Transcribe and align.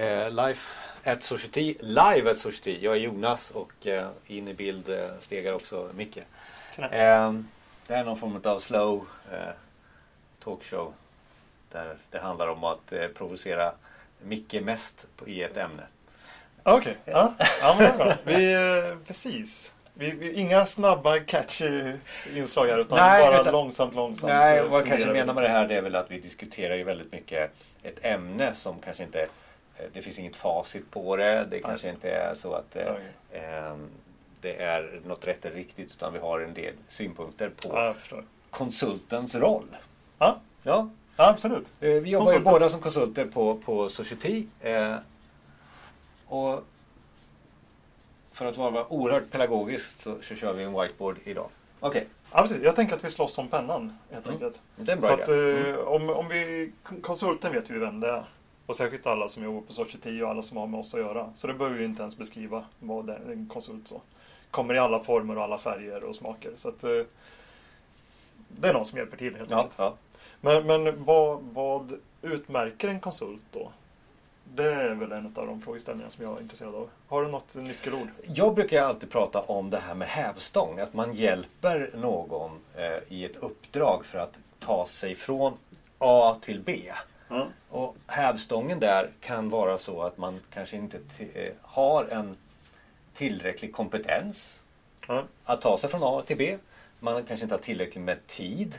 Eh, 0.00 0.30
life 0.30 0.78
at 1.04 1.22
Society, 1.22 1.76
live 1.80 2.30
at 2.30 2.38
Society. 2.38 2.78
Jag 2.80 2.96
är 2.96 3.00
Jonas 3.00 3.50
och 3.50 3.86
eh, 3.86 4.08
in 4.26 4.48
i 4.48 4.54
bild 4.54 4.88
eh, 4.88 5.08
stegar 5.20 5.52
också 5.52 5.88
Micke. 5.94 6.16
Eh, 6.76 7.32
det 7.86 7.94
är 7.94 8.04
någon 8.04 8.16
form 8.16 8.40
av 8.44 8.60
slow 8.60 9.06
eh, 9.32 9.38
talkshow. 10.44 10.92
Där 11.72 11.96
det 12.10 12.18
handlar 12.18 12.48
om 12.48 12.64
att 12.64 12.92
eh, 12.92 13.08
provocera 13.08 13.72
Micke 14.22 14.54
mest 14.62 15.06
i 15.26 15.42
ett 15.42 15.56
ämne. 15.56 15.82
Okej, 16.62 16.96
okay. 17.02 17.14
ja. 17.14 17.34
ja 17.60 17.76
men 17.78 17.84
det 17.84 17.90
är 17.90 17.96
bra. 17.96 18.14
Vi, 18.24 18.52
eh, 18.52 18.98
precis. 19.06 19.74
Vi, 19.94 20.10
vi, 20.10 20.32
inga 20.32 20.66
snabba 20.66 21.18
catchy 21.18 21.92
inslag 22.36 22.66
här 22.66 22.78
utan 22.78 22.98
nej, 22.98 23.26
bara 23.26 23.40
utan, 23.40 23.52
långsamt, 23.52 23.94
långsamt. 23.94 24.32
Nej, 24.32 24.68
vad 24.68 24.80
jag 24.80 24.88
kanske 24.88 25.12
menar 25.12 25.34
med 25.34 25.42
det 25.42 25.48
här 25.48 25.68
det 25.68 25.74
är 25.74 25.82
väl 25.82 25.96
att 25.96 26.10
vi 26.10 26.20
diskuterar 26.20 26.74
ju 26.74 26.84
väldigt 26.84 27.12
mycket 27.12 27.50
ett 27.82 28.04
ämne 28.04 28.54
som 28.54 28.80
kanske 28.80 29.02
inte 29.02 29.22
eh, 29.22 29.28
det 29.92 30.02
finns 30.02 30.18
inget 30.18 30.36
facit 30.36 30.90
på 30.90 31.16
det. 31.16 31.46
Det 31.50 31.60
kanske 31.60 31.86
nej. 31.86 31.94
inte 31.94 32.10
är 32.10 32.34
så 32.34 32.54
att 32.54 32.76
eh, 32.76 32.94
eh, 33.30 33.76
det 34.40 34.62
är 34.62 35.00
något 35.06 35.26
rätt 35.26 35.44
eller 35.44 35.56
riktigt 35.56 35.90
utan 35.90 36.12
vi 36.12 36.18
har 36.18 36.40
en 36.40 36.54
del 36.54 36.74
synpunkter 36.88 37.48
på 37.48 37.68
ja, 37.68 37.94
konsultens 38.50 39.34
roll. 39.34 39.76
Ja, 40.18 40.38
ja. 40.62 40.90
ja 41.16 41.28
absolut. 41.28 41.72
Eh, 41.80 41.90
vi 41.90 42.10
jobbar 42.10 42.32
ju 42.32 42.40
båda 42.40 42.68
som 42.68 42.80
konsulter 42.80 43.26
på, 43.26 43.54
på 43.54 43.88
Society. 43.88 44.44
Eh, 44.60 44.94
och 46.26 46.64
för 48.32 48.46
att 48.46 48.56
vara 48.56 48.92
oerhört 48.92 49.30
pedagogiskt 49.30 50.00
så, 50.00 50.16
så 50.22 50.34
kör 50.34 50.52
vi 50.52 50.62
en 50.62 50.80
whiteboard 50.80 51.16
idag. 51.24 51.48
Okej. 51.80 51.98
Okay. 51.98 52.08
Ja, 52.32 52.42
precis. 52.42 52.62
Jag 52.62 52.76
tänker 52.76 52.96
att 52.96 53.04
vi 53.04 53.10
slåss 53.10 53.38
om 53.38 53.48
pennan 53.48 53.98
helt 54.10 54.26
mm. 54.26 54.34
enkelt. 54.34 54.60
Det 54.76 54.92
är 54.92 54.96
en 54.96 55.00
bra 55.00 55.08
så 55.08 55.14
idé. 55.14 55.22
att, 55.22 55.28
eh, 55.28 55.70
mm. 55.70 55.86
om, 55.86 56.10
om 56.10 56.28
vi, 56.28 56.72
konsulten 57.02 57.52
vet 57.52 57.70
ju 57.70 57.78
vem 57.78 58.00
det 58.00 58.08
är. 58.08 58.24
Och 58.70 58.76
särskilt 58.76 59.06
alla 59.06 59.28
som 59.28 59.44
jobbar 59.44 59.60
på 59.60 59.72
Society 59.72 60.22
och 60.22 60.30
alla 60.30 60.42
som 60.42 60.56
har 60.56 60.66
med 60.66 60.80
oss 60.80 60.94
att 60.94 61.00
göra. 61.00 61.30
Så 61.34 61.46
det 61.46 61.54
behöver 61.54 61.78
vi 61.78 61.84
inte 61.84 62.02
ens 62.02 62.18
beskriva 62.18 62.64
vad 62.78 63.06
det 63.06 63.12
är, 63.12 63.32
en 63.32 63.48
konsult 63.52 63.88
så. 63.88 64.00
Kommer 64.50 64.74
i 64.74 64.78
alla 64.78 65.04
former 65.04 65.38
och 65.38 65.44
alla 65.44 65.58
färger 65.58 66.04
och 66.04 66.16
smaker. 66.16 66.52
Så 66.56 66.68
att, 66.68 66.84
eh, 66.84 67.02
det 68.48 68.68
är 68.68 68.72
någon 68.72 68.84
som 68.84 68.98
hjälper 68.98 69.16
till 69.16 69.36
helt 69.36 69.50
ja, 69.50 69.56
enkelt. 69.56 69.78
Ja. 69.78 69.94
Men, 70.40 70.66
men 70.66 71.04
vad, 71.04 71.42
vad 71.42 71.92
utmärker 72.22 72.88
en 72.88 73.00
konsult 73.00 73.42
då? 73.50 73.70
Det 74.54 74.74
är 74.74 74.90
väl 74.90 75.12
en 75.12 75.26
av 75.26 75.46
de 75.46 75.62
frågeställningar 75.62 76.10
som 76.10 76.24
jag 76.24 76.36
är 76.36 76.42
intresserad 76.42 76.74
av. 76.74 76.88
Har 77.08 77.22
du 77.22 77.28
något 77.28 77.54
nyckelord? 77.54 78.08
Jag 78.34 78.54
brukar 78.54 78.82
alltid 78.82 79.10
prata 79.10 79.40
om 79.40 79.70
det 79.70 79.78
här 79.78 79.94
med 79.94 80.08
hävstång. 80.08 80.78
Att 80.78 80.94
man 80.94 81.14
hjälper 81.14 81.90
någon 81.94 82.50
eh, 82.76 83.12
i 83.12 83.24
ett 83.24 83.36
uppdrag 83.36 84.04
för 84.04 84.18
att 84.18 84.38
ta 84.58 84.86
sig 84.86 85.14
från 85.14 85.52
A 85.98 86.36
till 86.40 86.60
B. 86.60 86.92
Mm. 87.30 87.48
Och 87.68 87.96
hävstången 88.06 88.80
där 88.80 89.10
kan 89.20 89.48
vara 89.48 89.78
så 89.78 90.02
att 90.02 90.18
man 90.18 90.40
kanske 90.52 90.76
inte 90.76 90.98
eh, 91.34 91.52
har 91.62 92.04
en 92.04 92.36
tillräcklig 93.14 93.72
kompetens 93.72 94.60
mm. 95.08 95.24
att 95.44 95.60
ta 95.60 95.78
sig 95.78 95.90
från 95.90 96.00
A 96.02 96.22
till 96.26 96.36
B. 96.36 96.58
Man 96.98 97.24
kanske 97.24 97.44
inte 97.44 97.54
har 97.54 97.62
tillräckligt 97.62 98.04
med 98.04 98.26
tid 98.26 98.78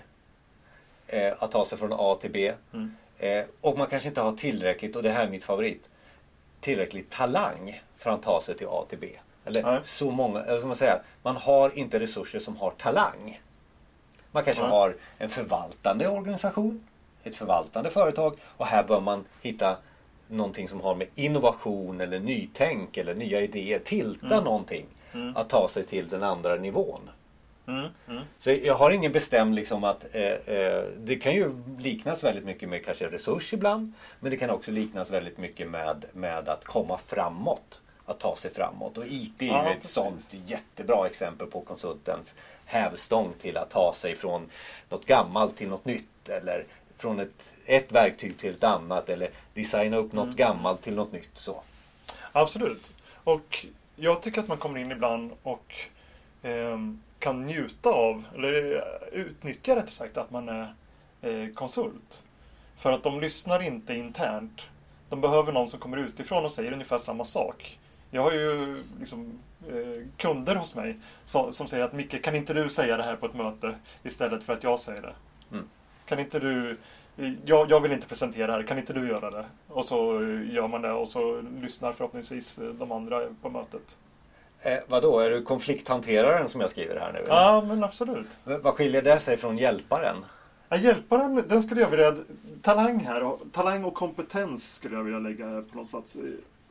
eh, 1.08 1.34
att 1.40 1.52
ta 1.52 1.66
sig 1.66 1.78
från 1.78 1.94
A 1.94 2.16
till 2.22 2.32
B. 2.32 2.54
Mm. 2.74 2.96
Eh, 3.20 3.46
och 3.62 3.78
man 3.78 3.88
kanske 3.88 4.10
inte 4.10 4.22
har 4.22 4.32
tillräckligt, 4.32 4.96
och 4.96 5.04
det 5.04 5.10
här 5.10 5.26
är 5.26 5.30
mitt 5.30 5.44
favorit, 5.44 5.90
tillräcklig 6.60 7.10
talang 7.10 7.82
för 7.98 8.10
att 8.10 8.24
ta 8.24 8.42
sig 8.42 8.58
till 8.58 8.68
A 8.68 8.86
till 8.90 8.98
B. 9.00 9.08
Eller 9.46 9.64
Nej. 9.64 9.80
så 9.84 10.12
många, 10.12 10.44
eller 10.44 10.66
man 10.66 10.76
säga, 10.76 11.02
man 11.24 11.38
har 11.38 11.78
inte 11.78 12.00
resurser 12.00 12.40
som 12.40 12.58
har 12.58 12.72
talang. 12.72 13.42
Man 14.32 14.44
kanske 14.44 14.64
Nej. 14.64 14.72
har 14.72 14.96
en 15.18 15.30
förvaltande 15.30 16.08
organisation, 16.08 16.88
ett 17.24 17.36
förvaltande 17.36 17.90
företag 17.90 18.36
och 18.58 18.66
här 18.66 18.84
bör 18.84 19.00
man 19.00 19.26
hitta 19.42 19.78
någonting 20.28 20.68
som 20.68 20.82
har 20.82 20.96
med 20.96 21.08
innovation 21.16 22.02
eller 22.02 22.20
nytänk 22.20 22.98
eller 22.98 23.14
nya 23.14 23.42
idéer, 23.42 23.80
tilta 23.80 24.26
mm. 24.26 24.44
någonting 24.44 24.86
mm. 25.14 25.38
att 25.38 25.50
ta 25.50 25.68
sig 25.68 25.86
till 25.86 26.10
den 26.10 26.24
andra 26.24 26.56
nivån. 26.56 27.10
Mm, 27.68 27.88
mm. 28.08 28.24
Så 28.40 28.52
jag 28.52 28.76
har 28.76 28.92
ingen 28.92 29.12
bestämd 29.12 29.56
liksom 29.56 29.84
att 29.84 30.06
eh, 30.16 30.56
eh, 30.56 30.84
det 30.98 31.16
kan 31.16 31.34
ju 31.34 31.64
liknas 31.78 32.24
väldigt 32.24 32.46
mycket 32.46 32.70
med 32.70 32.86
kanske 32.86 33.08
resurs 33.08 33.54
ibland. 33.54 33.94
Men 34.20 34.32
det 34.32 34.38
kan 34.38 34.50
också 34.50 34.72
liknas 34.72 35.12
väldigt 35.12 35.38
mycket 35.38 35.70
med, 35.70 36.06
med 36.14 36.50
att 36.50 36.66
komma 36.66 37.00
framåt. 37.08 37.82
Att 38.06 38.20
ta 38.20 38.36
sig 38.36 38.54
framåt. 38.54 38.98
Och 38.98 39.06
IT 39.08 39.42
är 39.42 39.46
ja, 39.46 39.66
ju 39.66 39.72
ett 39.72 39.78
precis. 39.78 39.92
sånt 39.92 40.36
jättebra 40.46 41.08
exempel 41.08 41.48
på 41.48 41.62
konsultens 41.62 42.34
hävstång 42.66 43.34
till 43.42 43.58
att 43.58 43.70
ta 43.70 43.94
sig 43.94 44.16
från 44.16 44.50
något 44.90 45.06
gammalt 45.06 45.58
till 45.58 45.70
något 45.70 45.86
nytt. 45.86 46.30
Eller 46.30 46.66
från 47.02 47.20
ett, 47.20 47.54
ett 47.66 47.92
verktyg 47.92 48.38
till 48.38 48.54
ett 48.54 48.64
annat. 48.64 49.10
Eller 49.10 49.30
designa 49.54 49.98
upp 49.98 50.14
något 50.14 50.24
mm. 50.24 50.36
gammalt 50.36 50.82
till 50.82 50.96
något 50.96 51.12
nytt. 51.12 51.32
Så. 51.34 51.62
Absolut. 52.32 52.92
Och 53.24 53.66
jag 53.96 54.22
tycker 54.22 54.42
att 54.42 54.48
man 54.48 54.58
kommer 54.58 54.80
in 54.80 54.92
ibland 54.92 55.32
och 55.44 55.76
eh, 56.42 56.78
kan 57.20 57.46
njuta 57.46 57.90
av, 57.90 58.24
eller 58.36 58.76
eh, 58.76 59.20
utnyttja 59.20 59.76
rättare 59.76 59.92
sagt, 59.92 60.18
att 60.18 60.32
man 60.32 60.50
är 60.50 60.74
eh, 61.22 61.54
konsult. 61.54 62.24
För 62.78 62.92
att 62.92 63.04
de 63.04 63.22
lyssnar 63.22 63.62
inte 63.62 63.94
internt. 63.94 64.62
De 65.10 65.22
behöver 65.22 65.52
någon 65.52 65.70
som 65.70 65.80
kommer 65.80 65.98
utifrån 65.98 66.46
och 66.46 66.52
säger 66.52 66.74
ungefär 66.74 66.98
samma 66.98 67.26
sak. 67.26 67.80
Jag 68.12 68.22
har 68.22 68.32
ju 68.32 68.84
liksom, 69.00 69.40
eh, 69.68 70.04
kunder 70.18 70.56
hos 70.56 70.76
mig 70.76 71.00
som, 71.26 71.54
som, 71.54 71.68
säger 71.68 71.84
att 71.84 71.94
Micke, 71.94 72.24
kan 72.24 72.36
inte 72.36 72.54
du 72.54 72.70
säga 72.70 72.98
det 72.98 73.04
här 73.04 73.16
på 73.16 73.26
ett 73.26 73.34
möte 73.34 73.76
istället 74.04 74.44
för 74.44 74.54
att 74.54 74.64
jag 74.64 74.80
säger 74.80 75.02
det? 75.02 75.14
Mm. 75.52 75.68
Kan 76.12 76.20
inte 76.20 76.40
du 76.40 76.78
jag, 77.46 77.72
jag, 77.72 77.80
vill 77.80 77.92
inte 77.92 78.08
presentera 78.08 78.48
det 78.48 78.54
här, 78.54 78.64
kan 78.64 78.78
inte 78.78 78.94
du 78.94 79.08
göra 79.08 79.32
det? 79.32 79.46
Och 79.68 79.86
så 79.86 79.96
gör 80.52 80.68
man 80.68 80.82
det 80.82 80.92
och 80.92 81.08
så 81.08 81.42
lyssnar 81.62 81.94
förhoppningsvis 81.94 82.60
de 82.80 82.92
andra 82.92 83.22
på 83.42 83.50
mötet. 83.50 83.98
Eh, 84.62 84.80
vadå, 84.88 85.20
är 85.20 85.30
du 85.30 85.42
konflikthanteraren 85.42 86.50
som 86.50 86.62
jag 86.62 86.70
skriver 86.70 87.00
här 87.00 87.14
nu? 87.14 87.24
Ja, 87.28 87.64
men 87.68 87.84
absolut. 87.84 88.28
Vad 88.44 88.74
skiljer 88.74 89.02
det 89.02 89.20
sig 89.20 89.38
från 89.38 89.58
hjälparen? 89.58 90.16
Ja, 90.70 90.78
hjälparen, 90.78 91.44
den 91.48 91.64
skulle 91.64 91.82
jag 91.82 91.90
vilja... 91.90 92.16
Talang 92.62 93.00
här, 93.00 93.24
och, 93.24 93.42
talang 93.52 93.84
och 93.84 93.94
kompetens 93.94 94.74
skulle 94.74 94.96
jag 94.96 95.04
vilja 95.04 95.20
lägga 95.20 95.64
på 95.72 95.78
något 95.78 95.88
sätt. 95.88 96.16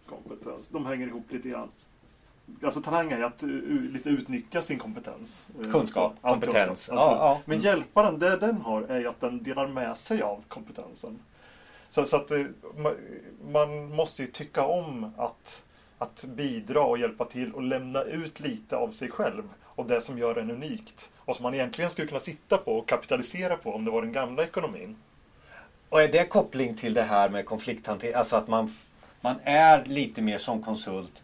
Kompetens. 0.06 0.68
De 0.68 0.86
hänger 0.86 1.06
ihop 1.06 1.32
lite 1.32 1.48
grann. 1.48 1.68
Alltså 2.62 2.82
talang 2.82 3.12
är 3.12 3.22
att 3.22 3.42
uh, 3.42 3.92
lite 3.92 4.10
utnyttja 4.10 4.62
sin 4.62 4.78
kompetens. 4.78 5.48
Eh, 5.64 5.70
kunskap, 5.70 6.14
så, 6.22 6.28
kompetens. 6.28 6.66
Kunskap, 6.66 6.96
ja, 6.98 7.16
ja. 7.16 7.40
Men 7.44 7.58
mm. 7.58 7.66
hjälparen, 7.66 8.18
det 8.18 8.36
den 8.36 8.60
har 8.60 8.82
är 8.82 9.08
att 9.08 9.20
den 9.20 9.42
delar 9.42 9.66
med 9.66 9.96
sig 9.96 10.22
av 10.22 10.44
kompetensen. 10.48 11.18
Så, 11.90 12.04
så 12.04 12.16
att 12.16 12.30
man 13.52 13.94
måste 13.94 14.22
ju 14.22 14.30
tycka 14.30 14.64
om 14.64 15.12
att 15.16 15.64
att 16.02 16.24
bidra 16.24 16.82
och 16.82 16.98
hjälpa 16.98 17.24
till 17.24 17.52
och 17.52 17.62
lämna 17.62 18.02
ut 18.02 18.40
lite 18.40 18.76
av 18.76 18.90
sig 18.90 19.10
själv 19.10 19.42
och 19.62 19.86
det 19.86 20.00
som 20.00 20.18
gör 20.18 20.36
en 20.36 20.50
unikt. 20.50 21.10
Och 21.16 21.36
som 21.36 21.42
man 21.42 21.54
egentligen 21.54 21.90
skulle 21.90 22.08
kunna 22.08 22.20
sitta 22.20 22.58
på 22.58 22.78
och 22.78 22.88
kapitalisera 22.88 23.56
på 23.56 23.74
om 23.74 23.84
det 23.84 23.90
var 23.90 24.02
den 24.02 24.12
gamla 24.12 24.42
ekonomin. 24.42 24.96
Och 25.88 26.02
är 26.02 26.08
det 26.08 26.24
koppling 26.24 26.76
till 26.76 26.94
det 26.94 27.02
här 27.02 27.28
med 27.28 27.46
konflikthantering? 27.46 28.14
Alltså 28.14 28.36
att 28.36 28.48
man, 28.48 28.74
man 29.20 29.36
är 29.44 29.84
lite 29.84 30.22
mer 30.22 30.38
som 30.38 30.62
konsult 30.62 31.22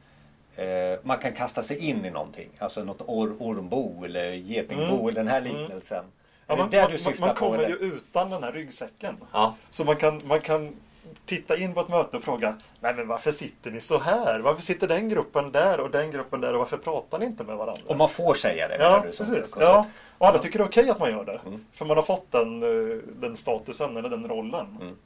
eh, 0.57 0.99
man 1.03 1.19
kan 1.19 1.33
kasta 1.33 1.63
sig 1.63 1.79
in 1.79 2.05
i 2.05 2.11
någonting. 2.11 2.49
Alltså 2.59 2.85
något 2.85 3.03
or, 3.07 3.37
ormbo 3.39 4.05
eller 4.05 4.33
getingbo 4.33 4.95
mm. 4.95 5.09
eller 5.09 5.13
den 5.13 5.29
här 5.29 5.41
mm. 5.41 5.57
liknelsen. 5.57 5.99
Mm. 5.99 6.11
Ja, 6.47 6.57
man, 6.57 6.71
man, 7.05 7.15
man, 7.19 7.35
kommer 7.35 7.65
på, 7.65 7.71
ju 7.71 7.77
utan 7.77 8.31
den 8.31 8.43
här 8.43 8.53
ryggsäcken. 8.53 9.17
Ja. 9.33 9.55
Så 9.71 9.85
man 9.85 9.97
kan, 9.97 10.23
man 10.25 10.41
kan 10.41 10.77
titta 11.25 11.57
in 11.57 11.75
på 11.75 11.81
ett 11.81 11.89
möte 11.89 12.17
och 12.17 12.23
fråga 12.23 12.57
Nej 12.81 12.95
men 12.95 13.09
varför 13.09 13.33
sitter 13.33 13.71
ni 13.71 13.81
så 13.81 13.99
här? 13.99 14.41
Varför 14.41 14.63
sitter 14.63 14.89
den 14.89 15.09
gruppen 15.09 15.53
där 15.53 15.81
och 15.81 15.91
den 15.91 16.11
gruppen 16.11 16.41
där 16.41 16.53
och 16.53 16.59
varför 16.59 16.77
pratar 16.77 17.19
ni 17.19 17.27
inte 17.27 17.45
med 17.45 17.57
varandra? 17.57 17.83
Och 17.87 17.97
man 17.97 18.09
får 18.09 18.35
säga 18.35 18.69
det. 18.69 18.77
Ja, 18.77 19.05
precis. 19.17 19.57
Ja. 19.61 19.87
Och 20.19 20.27
alla 20.27 20.39
tycker 20.39 20.59
det 20.59 20.65
är 20.65 20.69
okej 20.69 20.91
att 20.91 21.01
man 21.01 21.11
gör 21.11 21.25
det. 21.25 21.41
Mm. 21.47 21.65
För 21.73 21.85
man 21.85 21.97
har 21.97 22.05
fått 22.05 22.33
den, 22.33 22.63
eh, 22.63 22.99
den 23.21 23.37
statusen 23.37 23.97
eller 23.97 24.09
den 24.09 24.29
rollen. 24.29 24.79
Mm. 24.81 24.97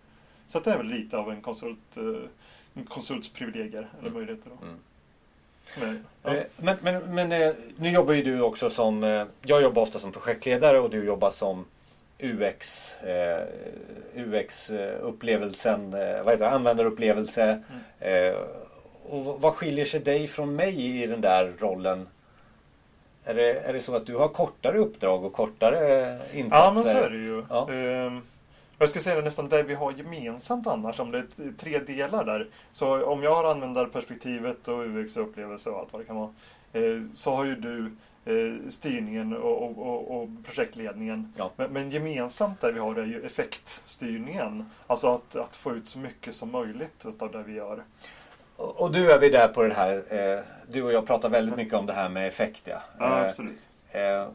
Så 0.47 0.61
det 0.61 0.71
är 0.71 0.77
väl 0.77 0.87
lite 0.87 1.19
av 1.19 1.31
en 1.31 1.43
konsult 1.43 1.97
eh, 1.97 2.29
en 2.75 2.85
konsults 2.85 3.29
privilegier 3.29 3.89
eller 3.99 4.09
mm. 4.09 4.15
möjligheter. 4.15 4.51
Då. 4.61 4.67
Ja. 6.23 6.35
Eh, 6.35 6.43
men, 6.57 6.77
men, 6.83 7.15
men 7.15 7.55
nu 7.77 7.91
jobbar 7.91 8.15
ju 8.15 8.23
du 8.23 8.41
också 8.41 8.71
som, 8.71 9.27
jag 9.43 9.63
jobbar 9.63 9.83
ofta 9.83 9.99
som 9.99 10.13
projektledare 10.13 10.81
och 10.81 10.91
du 10.91 11.05
jobbar 11.05 11.31
som 11.31 11.65
UX, 12.23 12.95
eh, 13.03 13.43
UX-upplevelsen, 14.15 15.95
eh, 15.95 16.23
vad 16.23 16.33
heter 16.35 16.45
det, 16.45 16.51
användarupplevelse. 16.51 17.63
Mm. 18.01 18.33
Eh, 18.35 18.37
och 19.09 19.41
vad 19.41 19.55
skiljer 19.55 19.85
sig 19.85 20.01
dig 20.01 20.27
från 20.27 20.57
mig 20.57 21.03
i 21.03 21.07
den 21.07 21.21
där 21.21 21.53
rollen? 21.59 22.09
Är 23.25 23.35
det, 23.35 23.61
är 23.61 23.73
det 23.73 23.81
så 23.81 23.97
att 23.97 24.07
du 24.07 24.17
har 24.17 24.29
kortare 24.29 24.79
uppdrag 24.79 25.25
och 25.25 25.33
kortare 25.33 26.19
insatser? 26.33 26.65
Ja 26.65 26.73
men 26.75 26.83
så 26.83 26.99
är 26.99 27.11
det 27.11 27.17
ju. 27.17 27.45
Ja. 27.51 27.69
Um, 28.07 28.23
jag 28.81 28.89
skulle 28.89 29.03
säga 29.03 29.17
det 29.17 29.23
nästan 29.23 29.49
det 29.49 29.63
vi 29.63 29.75
har 29.75 29.93
gemensamt 29.93 30.67
annars, 30.67 31.01
om 31.01 31.11
det 31.11 31.19
är 31.19 31.53
tre 31.59 31.79
delar 31.79 32.25
där. 32.25 32.49
Så 32.73 33.05
om 33.05 33.23
jag 33.23 33.35
har 33.35 33.51
användarperspektivet 33.51 34.69
och 34.69 34.87
UX-upplevelse 34.87 35.71
och 35.71 35.79
allt 35.79 35.93
vad 35.93 36.03
det 36.03 36.07
kan 36.07 36.17
vara. 36.17 36.31
Eh, 36.73 37.03
så 37.15 37.35
har 37.35 37.45
ju 37.45 37.57
du 37.57 37.93
eh, 38.25 38.71
styrningen 38.71 39.37
och, 39.37 39.63
och, 39.63 39.79
och, 39.79 40.23
och 40.23 40.29
projektledningen. 40.45 41.33
Ja. 41.37 41.51
Men, 41.57 41.73
men 41.73 41.91
gemensamt 41.91 42.61
där 42.61 42.73
vi 42.73 42.81
har 42.81 42.95
är 42.95 43.07
ju 43.07 43.27
effektstyrningen. 43.27 44.71
Alltså 44.87 45.15
att, 45.15 45.37
att 45.37 45.57
få 45.57 45.75
ut 45.75 45.87
så 45.87 45.99
mycket 45.99 46.35
som 46.35 46.51
möjligt 46.51 47.07
av 47.19 47.33
det 47.33 47.43
vi 47.43 47.53
gör. 47.53 47.83
Och, 48.57 48.81
och 48.81 48.93
du 48.93 49.13
är 49.13 49.19
vi 49.19 49.29
där 49.29 49.49
på 49.49 49.63
det 49.63 49.75
här. 49.75 49.95
Eh, 50.09 50.41
du 50.69 50.83
och 50.83 50.93
jag 50.93 51.07
pratar 51.07 51.29
väldigt 51.29 51.57
mycket 51.57 51.75
om 51.75 51.87
det 51.87 51.93
här 51.93 52.09
med 52.09 52.29
effekt. 52.29 52.63
Ja, 52.65 52.83
Ja, 52.99 53.21
Eh, 53.21 53.29
absolut. 53.29 53.59
Eh, 53.91 54.29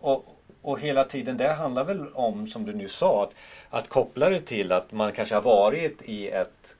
och, 0.00 0.37
och 0.62 0.80
hela 0.80 1.04
tiden 1.04 1.36
det 1.36 1.52
handlar 1.52 1.84
väl 1.84 2.06
om, 2.14 2.48
som 2.48 2.66
du 2.66 2.72
nu 2.74 2.88
sa, 2.88 3.22
att, 3.22 3.34
att 3.70 3.88
koppla 3.88 4.28
det 4.28 4.40
till 4.40 4.72
att 4.72 4.92
man 4.92 5.12
kanske 5.12 5.34
har 5.34 5.42
varit 5.42 6.02
i, 6.02 6.28
ett, 6.28 6.74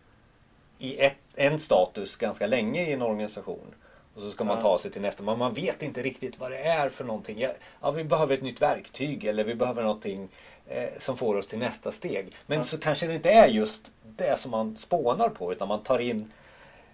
i 0.79 0.99
ett, 0.99 1.15
en 1.35 1.59
status 1.59 2.17
ganska 2.17 2.47
länge 2.47 2.83
i 2.91 2.93
en 2.93 3.03
organisation. 3.03 3.75
Och 4.15 4.23
så 4.23 4.31
ska 4.31 4.45
man 4.45 4.63
ta 4.63 4.79
sig 4.79 4.91
till 4.91 5.03
nästa. 5.03 5.23
Men 5.23 5.39
man 5.39 5.55
vet 5.55 5.83
inte 5.83 6.03
riktigt 6.03 6.39
vad 6.41 6.51
det 6.51 6.59
är 6.59 6.89
för 6.89 7.05
någonting. 7.05 7.39
Ja, 7.41 7.51
ja, 7.81 7.91
vi 7.91 8.05
behöver 8.05 8.35
ett 8.35 8.43
nytt 8.43 8.63
verktyg 8.63 9.25
eller 9.25 9.45
vi 9.45 9.55
behöver 9.55 9.83
någonting 9.83 10.29
eh, 10.67 10.89
som 10.99 11.17
får 11.17 11.35
oss 11.37 11.47
till 11.47 11.59
nästa 11.59 11.93
steg. 11.93 12.27
Men 12.47 12.59
Ja. 12.59 12.65
så 12.65 12.79
kanske 12.79 13.07
det 13.07 13.15
inte 13.15 13.31
är 13.31 13.47
just 13.49 13.93
det 14.03 14.39
som 14.39 14.51
man 14.51 14.77
spånar 14.77 15.29
på 15.29 15.53
utan 15.53 15.69
man 15.69 15.83
tar 15.83 15.99
in 15.99 16.33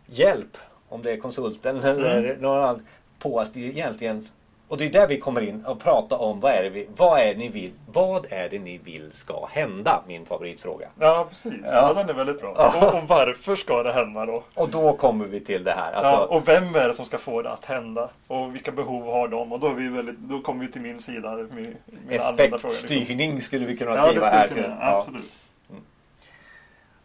hjälp, 0.07 0.57
om 0.89 1.03
det 1.03 1.13
är 1.13 1.17
konsulten 1.17 1.77
eller 1.85 2.19
Mm. 2.25 2.43
någon 2.43 2.59
annan, 2.59 2.87
på 3.19 3.41
att 3.41 3.57
egentligen 3.57 4.29
och 4.75 4.79
det 4.79 4.87
är 4.87 4.91
där 4.91 5.07
vi 5.07 5.21
kommer 5.21 5.41
in 5.41 5.65
och 5.65 5.81
pratar 5.81 6.17
om 6.17 6.41
vad 6.41 6.53
är 6.53 6.63
det, 6.63 6.71
vi, 6.71 6.89
vad 6.97 7.21
är 7.21 7.27
det 7.27 7.35
ni 7.35 7.49
vill, 7.49 7.73
vad 7.93 8.27
är 8.33 8.49
det 8.49 8.59
ni 8.59 8.79
vill 8.79 9.13
ska 9.13 9.47
hända? 9.47 10.03
Min 10.07 10.27
favoritfråga. 10.27 10.89
Ja, 10.99 11.27
precis. 11.29 11.53
Ja. 11.65 11.71
Ja. 11.73 11.95
den 11.95 12.09
är 12.09 12.15
väldigt 12.15 12.41
bra. 12.41 12.55
Ja. 12.57 12.87
Och, 12.87 12.95
och 12.95 13.09
varför 13.09 13.57
ska 13.57 13.83
det 13.83 13.93
hända 13.93 14.27
då? 14.27 14.43
Och 14.55 14.69
då 14.69 14.93
kommer 14.93 15.25
vi 15.25 15.41
till 15.41 15.65
det 15.65 15.73
här. 15.73 15.93
Alltså, 15.93 16.13
ja, 16.13 16.27
och 16.37 16.49
vem 16.49 16.75
är 16.75 16.89
det 16.89 16.95
som 16.95 17.07
ska 17.07 17.19
få 17.19 17.43
det 17.43 17.51
att 17.51 17.65
hända? 17.65 18.09
Och 18.27 18.55
vilka 18.55 18.73
behov 18.73 19.07
har 19.07 19.29
de? 19.29 19.53
Och 19.53 19.61
då, 19.61 19.67
är 19.67 19.75
vi 19.75 19.89
väldigt, 19.89 20.19
då 20.19 20.41
kommer 20.41 20.67
vi 20.67 20.73
till 20.73 20.83
min 20.83 20.99
sida. 20.99 21.37
Min, 21.37 21.77
liksom. 22.09 22.35
effektstyrning 22.39 23.41
skulle 23.41 23.67
vi 23.67 23.77
kunna 23.77 23.91
Ja, 23.91 24.07
skriva 24.07 24.27
skulle 24.27 24.39
här. 24.39 24.49
till. 24.49 24.63
kunna. 24.63 24.77
Ja. 24.81 24.99
Absolut. 24.99 25.33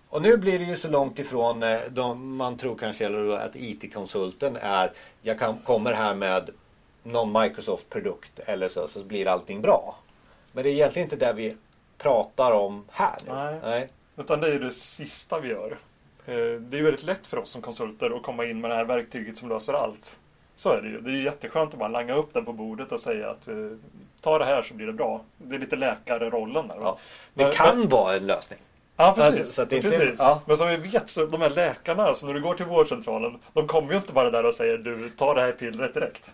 Och 0.10 0.22
nu 0.22 0.38
blir 0.38 0.60
det 0.60 0.66
ju 0.66 0.76
så 0.76 0.88
långt 0.88 1.20
ifrån 1.20 1.64
eh, 1.64 1.80
de, 1.90 2.36
man 2.38 2.58
tror 2.58 2.76
kanske 2.76 3.06
eller 3.06 3.38
att 3.38 3.56
IT-konsulten 3.56 4.58
är 4.62 4.92
jag 5.22 5.40
kan, 5.40 5.58
kommer 5.58 5.94
här 5.94 6.16
med 6.16 6.50
någon 7.12 7.42
Microsoft-produkt 7.42 8.40
eller 8.40 8.70
så, 8.70 8.88
så 8.88 9.04
blir 9.04 9.28
allting 9.28 9.62
bra. 9.62 9.96
Men 10.52 10.64
det 10.64 10.70
är 10.70 10.74
egentligen 10.74 11.06
inte 11.06 11.26
det 11.26 11.34
vi 11.34 11.56
pratar 11.98 12.52
om 12.52 12.86
här 12.92 13.18
nu. 13.28 13.34
Nej. 13.34 13.60
Nej. 13.64 13.90
Utan 14.18 14.42
det 14.42 14.48
är 14.54 14.60
det 14.60 14.72
sista 14.72 15.40
vi 15.40 15.50
gör. 15.50 15.78
Eh, 16.26 16.36
Det 16.36 16.76
är 16.76 16.78
ju 16.78 16.84
väldigt 16.84 17.04
lätt 17.04 17.28
för 17.28 17.38
oss 17.38 17.50
som 17.50 17.62
konsulter 17.62 18.16
att 18.16 18.24
komma 18.24 18.46
in 18.46 18.62
med 18.62 18.72
det 18.72 18.76
här 18.76 18.86
verktyget 18.86 19.38
som 19.38 19.50
löser 19.50 19.74
allt. 19.74 20.20
Så 20.56 20.70
är 20.70 20.82
det 20.82 20.88
ju. 20.90 21.02
Det 21.02 21.10
är 21.10 21.14
ju 21.14 21.24
jätteskönt 21.24 21.74
att 21.74 21.80
bara 21.80 21.90
langa 21.90 22.14
upp 22.16 22.34
den 22.34 22.46
på 22.46 22.54
bordet 22.54 22.92
och 22.92 23.00
säga 23.00 23.30
att 23.30 23.48
eh, 23.48 23.56
ta 24.22 24.40
det 24.40 24.46
här 24.46 24.62
så 24.62 24.74
blir 24.74 24.88
det 24.88 24.94
bra. 24.94 25.22
Det 25.38 25.56
är 25.56 25.60
lite 25.60 25.76
läkarrollen 25.76 26.68
där. 26.68 26.76
Ja. 26.80 26.98
Det 27.34 27.44
Men- 27.44 27.54
kan 27.54 27.90
vara 27.90 28.16
en 28.16 28.28
lösning. 28.28 28.60
Ja, 28.98 29.14
precis. 29.18 29.54
Så 29.54 29.62
inte- 29.62 29.82
precis. 29.82 30.16
ja. 30.18 30.42
Men 30.46 30.58
som 30.58 30.68
vi 30.68 30.78
vet, 30.78 31.10
så 31.10 31.26
de 31.26 31.42
här 31.42 31.50
läkarna, 31.50 32.04
alltså 32.04 32.26
när 32.28 32.34
du 32.34 32.42
går 32.42 32.54
till 32.56 32.66
vårdcentralen, 32.66 33.40
de 33.54 33.68
kommer 33.68 33.92
ju 33.92 33.98
inte 33.98 34.14
bara 34.14 34.32
där 34.32 34.46
och 34.46 34.54
säger 34.54 34.78
du, 34.78 35.10
ta 35.18 35.34
det 35.34 35.42
här 35.42 35.52
pillret 35.52 35.94
direkt. 35.94 36.32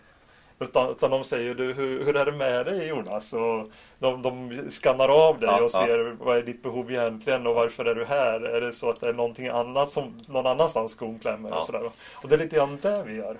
Utan, 0.59 0.89
utan 0.91 1.11
de 1.11 1.23
säger 1.23 1.55
du, 1.55 1.73
hur, 1.73 2.05
hur 2.05 2.15
är 2.15 2.25
det 2.25 2.31
med 2.31 2.65
dig 2.65 2.87
Jonas? 2.87 3.33
Och 3.33 3.69
de, 3.99 4.21
de 4.21 4.61
skannar 4.69 5.09
av 5.09 5.39
dig 5.39 5.49
Ja, 5.49 5.55
och 5.57 5.71
ja. 5.73 5.85
ser 5.85 6.15
vad 6.19 6.37
är 6.37 6.41
ditt 6.41 6.63
behov 6.63 6.91
egentligen 6.91 7.47
och 7.47 7.55
varför 7.55 7.85
är 7.85 7.95
du 7.95 8.05
här? 8.05 8.41
Är 8.41 8.61
det 8.61 8.73
så 8.73 8.89
att 8.89 8.99
det 9.01 9.09
är 9.09 9.13
någonting 9.13 9.47
annat 9.47 9.89
som 9.89 10.21
någon 10.27 10.45
annanstans 10.47 10.91
skon 10.91 11.19
klämmer 11.19 11.49
Ja. 11.49 11.57
och 11.57 11.65
sådär. 11.65 11.91
Och 12.13 12.29
det 12.29 12.35
är 12.35 12.39
lite 12.39 12.55
grann 12.55 12.79
det 12.81 13.03
vi 13.03 13.15
gör. 13.15 13.37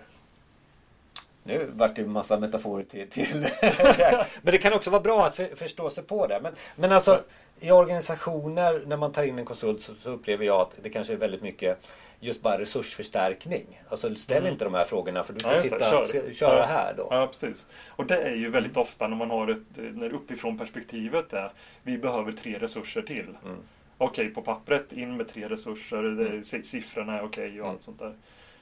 Nu 1.43 1.69
vart 1.73 1.95
det 1.95 2.01
en 2.01 2.11
massa 2.11 2.39
metaforer 2.39 2.83
till. 2.83 3.09
till. 3.09 3.47
men 4.41 4.51
det 4.51 4.57
kan 4.57 4.73
också 4.73 4.89
vara 4.89 5.01
bra 5.01 5.25
att 5.25 5.35
för, 5.35 5.55
förstå 5.55 5.89
sig 5.89 6.03
på 6.03 6.27
det. 6.27 6.39
Men, 6.43 6.53
men 6.75 6.91
alltså 6.91 7.21
i 7.59 7.71
organisationer 7.71 8.83
när 8.85 8.97
man 8.97 9.11
tar 9.11 9.23
in 9.23 9.39
en 9.39 9.45
konsult 9.45 9.81
så, 9.81 9.93
så 9.95 10.09
upplever 10.09 10.45
jag 10.45 10.61
att 10.61 10.75
det 10.81 10.89
kanske 10.89 11.13
är 11.13 11.17
väldigt 11.17 11.41
mycket 11.41 11.79
just 12.19 12.41
bara 12.41 12.59
resursförstärkning. 12.59 13.81
Alltså 13.89 14.15
ställ 14.15 14.37
Mm. 14.37 14.51
inte 14.53 14.65
de 14.65 14.73
här 14.73 14.85
frågorna 14.85 15.23
för 15.23 15.33
du 15.33 15.39
ska 15.39 15.49
Ja, 15.49 15.55
just 15.55 15.69
det. 15.69 15.75
sitta 15.75 15.89
Kör. 15.89 16.03
ska, 16.03 16.31
köra 16.31 16.59
Ja. 16.59 16.65
här 16.65 16.93
då. 16.97 17.07
Ja, 17.11 17.27
precis. 17.27 17.67
Och 17.89 18.05
det 18.05 18.17
är 18.21 18.35
ju 18.35 18.49
väldigt 18.49 18.77
ofta 18.77 19.07
när 19.07 19.15
man 19.17 19.29
har 19.29 19.47
ett, 19.47 19.77
när 19.93 20.13
uppifrån 20.13 20.57
perspektivet 20.57 21.33
är 21.33 21.51
vi 21.83 21.97
behöver 21.97 22.31
tre 22.31 22.57
resurser 22.59 23.01
till. 23.01 23.27
Mm. 23.45 23.57
Okej, 23.97 24.29
på 24.29 24.41
pappret 24.41 24.93
in 24.93 25.17
med 25.17 25.27
tre 25.29 25.49
resurser, 25.49 26.03
det, 26.03 26.43
si- 26.43 26.63
siffrorna 26.63 27.17
är 27.19 27.23
okej 27.23 27.47
och 27.49 27.53
Mm. 27.55 27.69
allt 27.69 27.83
sånt 27.83 27.99
där. 27.99 28.13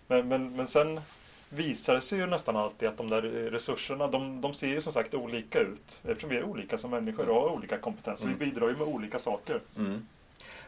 Men, 0.07 0.27
men, 0.27 0.55
men 0.55 0.67
sen 0.67 1.01
visar 1.49 1.93
det 1.95 2.01
sig 2.01 2.19
ju 2.19 2.25
nästan 2.25 2.55
alltid 2.55 2.89
att 2.89 2.97
de 2.97 3.09
där 3.09 3.21
resurserna, 3.21 4.07
de, 4.07 4.41
de 4.41 4.53
ser 4.53 4.67
ju 4.67 4.81
som 4.81 4.93
sagt 4.93 5.13
olika 5.13 5.59
ut. 5.59 6.01
Eftersom 6.07 6.29
vi 6.29 6.37
är 6.37 6.43
olika 6.43 6.77
som 6.77 6.91
människor 6.91 7.29
och 7.29 7.41
har 7.41 7.49
olika 7.49 7.77
kompetenser. 7.77 8.25
Mm. 8.27 8.39
Vi 8.39 8.45
bidrar 8.45 8.67
ju 8.69 8.75
med 8.77 8.87
olika 8.87 9.19
saker. 9.19 9.59
Mm. 9.77 10.07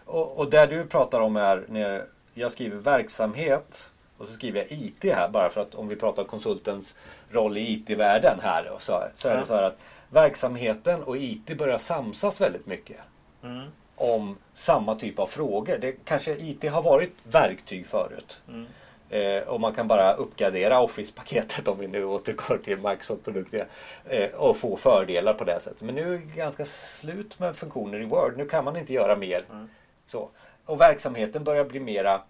Och, 0.05 0.37
och 0.39 0.49
där 0.49 0.67
du 0.67 0.85
pratar 0.85 1.19
om 1.19 1.35
är 1.35 1.63
när 1.67 2.05
jag 2.35 2.51
skriver 2.51 2.77
verksamhet 2.77 3.89
och 4.17 4.27
så 4.27 4.33
skriver 4.33 4.59
jag 4.59 4.71
IT 4.71 5.03
här 5.03 5.29
bara 5.29 5.49
för 5.49 5.61
att 5.61 5.75
om 5.75 5.87
vi 5.87 5.95
pratar 5.95 6.23
konsultens 6.23 6.95
roll 7.29 7.57
i 7.57 7.73
IT-världen 7.73 8.39
här 8.41 8.71
så, 8.79 9.03
så 9.13 9.27
är 9.27 9.37
det 9.37 9.45
så 9.45 9.55
här 9.55 9.63
att 9.63 9.77
verksamheten 10.09 11.03
och 11.03 11.17
IT 11.17 11.57
börjar 11.57 11.77
samsas 11.77 12.41
väldigt 12.41 12.65
mycket. 12.65 12.97
Mm. 13.43 13.67
om 13.95 14.37
samma 14.53 14.95
typ 14.95 15.19
av 15.19 15.27
frågor. 15.27 15.77
Det 15.77 15.91
kanske 16.05 16.35
IT 16.37 16.69
har 16.69 16.81
varit 16.81 17.13
verktyg 17.23 17.87
förut. 17.87 18.37
Mm. 18.47 18.65
Eh, 19.09 19.47
och 19.47 19.61
man 19.61 19.73
kan 19.73 19.87
bara 19.87 20.13
uppgradera 20.13 20.81
Office-paketet 20.81 21.67
om 21.67 21.79
vi 21.79 21.87
nu 21.87 22.05
återgår 22.05 22.57
till 22.57 22.77
Microsoft-produkter 22.77 23.67
eh, 24.05 24.29
och 24.29 24.57
få 24.57 24.77
fördelar 24.77 25.33
på 25.33 25.43
det 25.43 25.59
sättet. 25.59 25.81
Men 25.81 25.95
nu 25.95 26.13
är 26.13 26.17
det 26.17 26.35
ganska 26.35 26.65
slut 26.65 27.39
med 27.39 27.55
funktioner 27.55 28.01
i 28.01 28.05
Word. 28.05 28.33
Nu 28.37 28.47
kan 28.47 28.65
man 28.65 28.77
inte 28.77 28.93
göra 28.93 29.15
mer. 29.15 29.45
Mm. 29.51 29.69
Så. 30.05 30.29
Och 30.65 30.81
verksamheten 30.81 31.43
börjar 31.43 31.63
bli 31.63 31.79
mera 31.79 32.21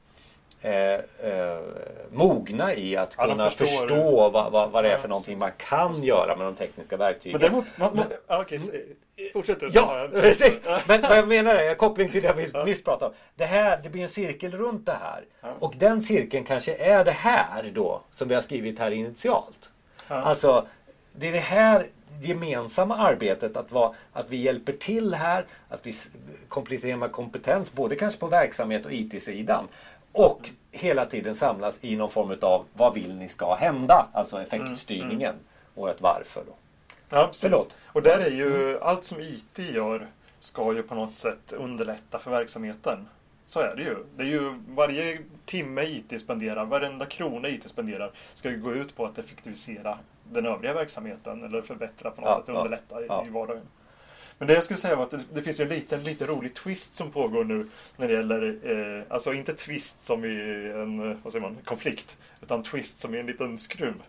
eh, 0.62 0.74
eh, 0.74 1.60
mogna 2.12 2.74
i 2.76 2.98
att 2.98 3.16
Ja, 3.18 3.26
kunna 3.26 3.50
förstår. 3.50 3.66
förstå 3.66 4.30
vad, 4.30 4.52
vad, 4.52 4.72
vad 4.72 4.84
det 4.84 4.88
är 4.90 4.92
Ja, 4.94 4.98
för 4.98 5.08
någonting 5.08 5.40
precis. 5.40 5.58
man 5.70 5.92
kan 5.94 6.04
göra 6.04 6.36
med 6.36 6.48
de 6.48 6.56
tekniska 6.56 6.98
verktygen. 6.98 7.32
Men 7.40 7.42
däremot, 7.42 7.78
man, 7.78 7.96
man, 7.96 8.06
ja, 8.28 8.42
okej, 8.42 8.60
så- 8.60 8.72
fortsätt 9.34 9.60
du. 9.60 9.70
Ja, 9.74 10.08
precis. 10.14 10.62
Ja. 10.66 10.80
Men 10.88 11.02
vad 11.02 11.18
jag 11.18 11.28
menar 11.28 11.56
är, 11.56 11.76
koppling 11.76 12.10
till 12.12 12.22
det 12.22 12.34
vi 12.38 12.50
Ja. 12.54 12.66
nyss 12.66 12.84
pratade 12.84 13.06
om. 13.10 13.16
Det 13.36 13.46
här, 13.46 13.80
det 13.84 13.90
blir 13.90 14.02
en 14.04 14.10
cirkel 14.10 14.52
runt 14.52 14.86
det 14.86 14.98
här. 15.02 15.24
Ja. 15.42 15.48
Och 15.60 15.74
den 15.78 16.02
cirkeln 16.02 16.44
kanske 16.46 16.76
är 16.76 17.06
det 17.06 17.12
här 17.12 17.72
då, 17.74 18.02
som 18.14 18.28
vi 18.28 18.36
har 18.36 18.42
skrivit 18.42 18.80
här 18.80 18.92
initialt. 18.92 19.72
Ja. 20.08 20.16
Alltså, 20.16 20.68
det 21.16 21.28
är 21.28 21.31
det 21.31 21.40
här 21.40 21.88
gemensamma 22.22 22.98
arbetet 22.98 23.58
att, 23.58 23.72
vara, 23.72 23.92
att 24.14 24.30
vi 24.30 24.38
hjälper 24.38 24.74
till 24.74 25.14
här, 25.14 25.46
att 25.70 25.86
vi 25.86 25.94
kompletterar 26.48 26.98
med 26.98 27.12
kompetens, 27.12 27.74
både 27.74 27.96
kanske 27.96 28.20
på 28.20 28.28
verksamhet 28.28 28.86
och 28.86 28.94
IT-sidan. 28.94 29.68
Och 30.12 30.50
hela 30.72 31.06
tiden 31.06 31.36
samlas 31.36 31.80
i 31.81 31.95
någon 31.95 32.12
form 32.12 32.38
av 32.42 32.66
vad 32.74 32.94
vill 32.94 33.16
ni 33.16 33.28
ska 33.28 33.56
hända? 33.56 34.07
Alltså 34.14 34.42
effektstyrningen 34.42 35.36
och 35.76 35.90
ett 35.90 36.02
varför. 36.02 36.44
Då. 36.48 36.54
Ja, 37.10 37.28
precis. 37.28 37.42
Förlåt. 37.42 37.78
Och 37.86 38.02
där 38.02 38.19
är 38.19 38.31
ju 38.31 38.80
allt 38.80 39.04
som 39.04 39.22
IT 39.22 39.60
gör 39.60 40.07
ska 40.40 40.74
ju 40.74 40.84
på 40.84 40.95
något 40.95 41.19
sätt 41.19 41.54
underlätta 41.54 42.19
för 42.19 42.31
verksamheten. 42.31 43.07
Så 43.45 43.60
är 43.60 43.76
det 43.76 43.84
ju. 43.84 43.95
Det 44.18 44.24
är 44.24 44.28
ju 44.28 44.60
varje 44.69 45.19
timme 45.45 45.84
IT 45.84 46.22
spenderar, 46.22 46.66
varenda 46.66 47.06
krona 47.06 47.50
IT 47.50 47.69
spenderar 47.69 48.12
ska 48.34 48.50
ju 48.50 48.62
gå 48.62 48.74
ut 48.74 48.95
på 48.95 49.06
att 49.06 49.18
effektivisera 49.18 49.98
den 50.32 50.46
övriga 50.46 50.74
verksamheten 50.74 51.44
eller 51.44 51.62
förbättra 51.62 52.12
på 52.12 52.22
något 52.22 52.30
Ja, 52.30 52.36
sätt, 52.36 52.44
ja, 52.48 52.54
underlätta 52.54 53.02
i, 53.02 53.06
ja. 53.08 53.26
i 53.26 53.30
vardagen. 53.30 53.64
Men 54.38 54.48
det 54.48 54.54
jag 54.54 54.64
skulle 54.64 54.78
säga 54.78 54.96
var 54.96 55.04
att 55.04 55.12
det, 55.12 55.24
det 55.34 55.42
finns 55.42 55.60
ju 55.60 55.64
en 55.64 55.70
liten, 55.70 56.04
lite 56.04 56.26
rolig 56.26 56.54
twist 56.54 56.94
som 56.94 57.12
pågår 57.12 57.44
nu 57.44 57.70
när 57.98 58.08
det 58.08 58.14
gäller, 58.14 58.60
eh, 58.98 59.04
alltså 59.10 59.34
inte 59.34 59.54
twist 59.54 60.06
som 60.06 60.26
i 60.26 60.72
en, 60.76 61.22
vad 61.22 61.34
säger 61.34 61.42
man, 61.46 61.58
konflikt, 61.64 62.18
utan 62.42 62.64
twist 62.64 63.00
som 63.00 63.16
i 63.16 63.20
en 63.20 63.26
liten 63.26 63.58
skruv. 63.58 64.04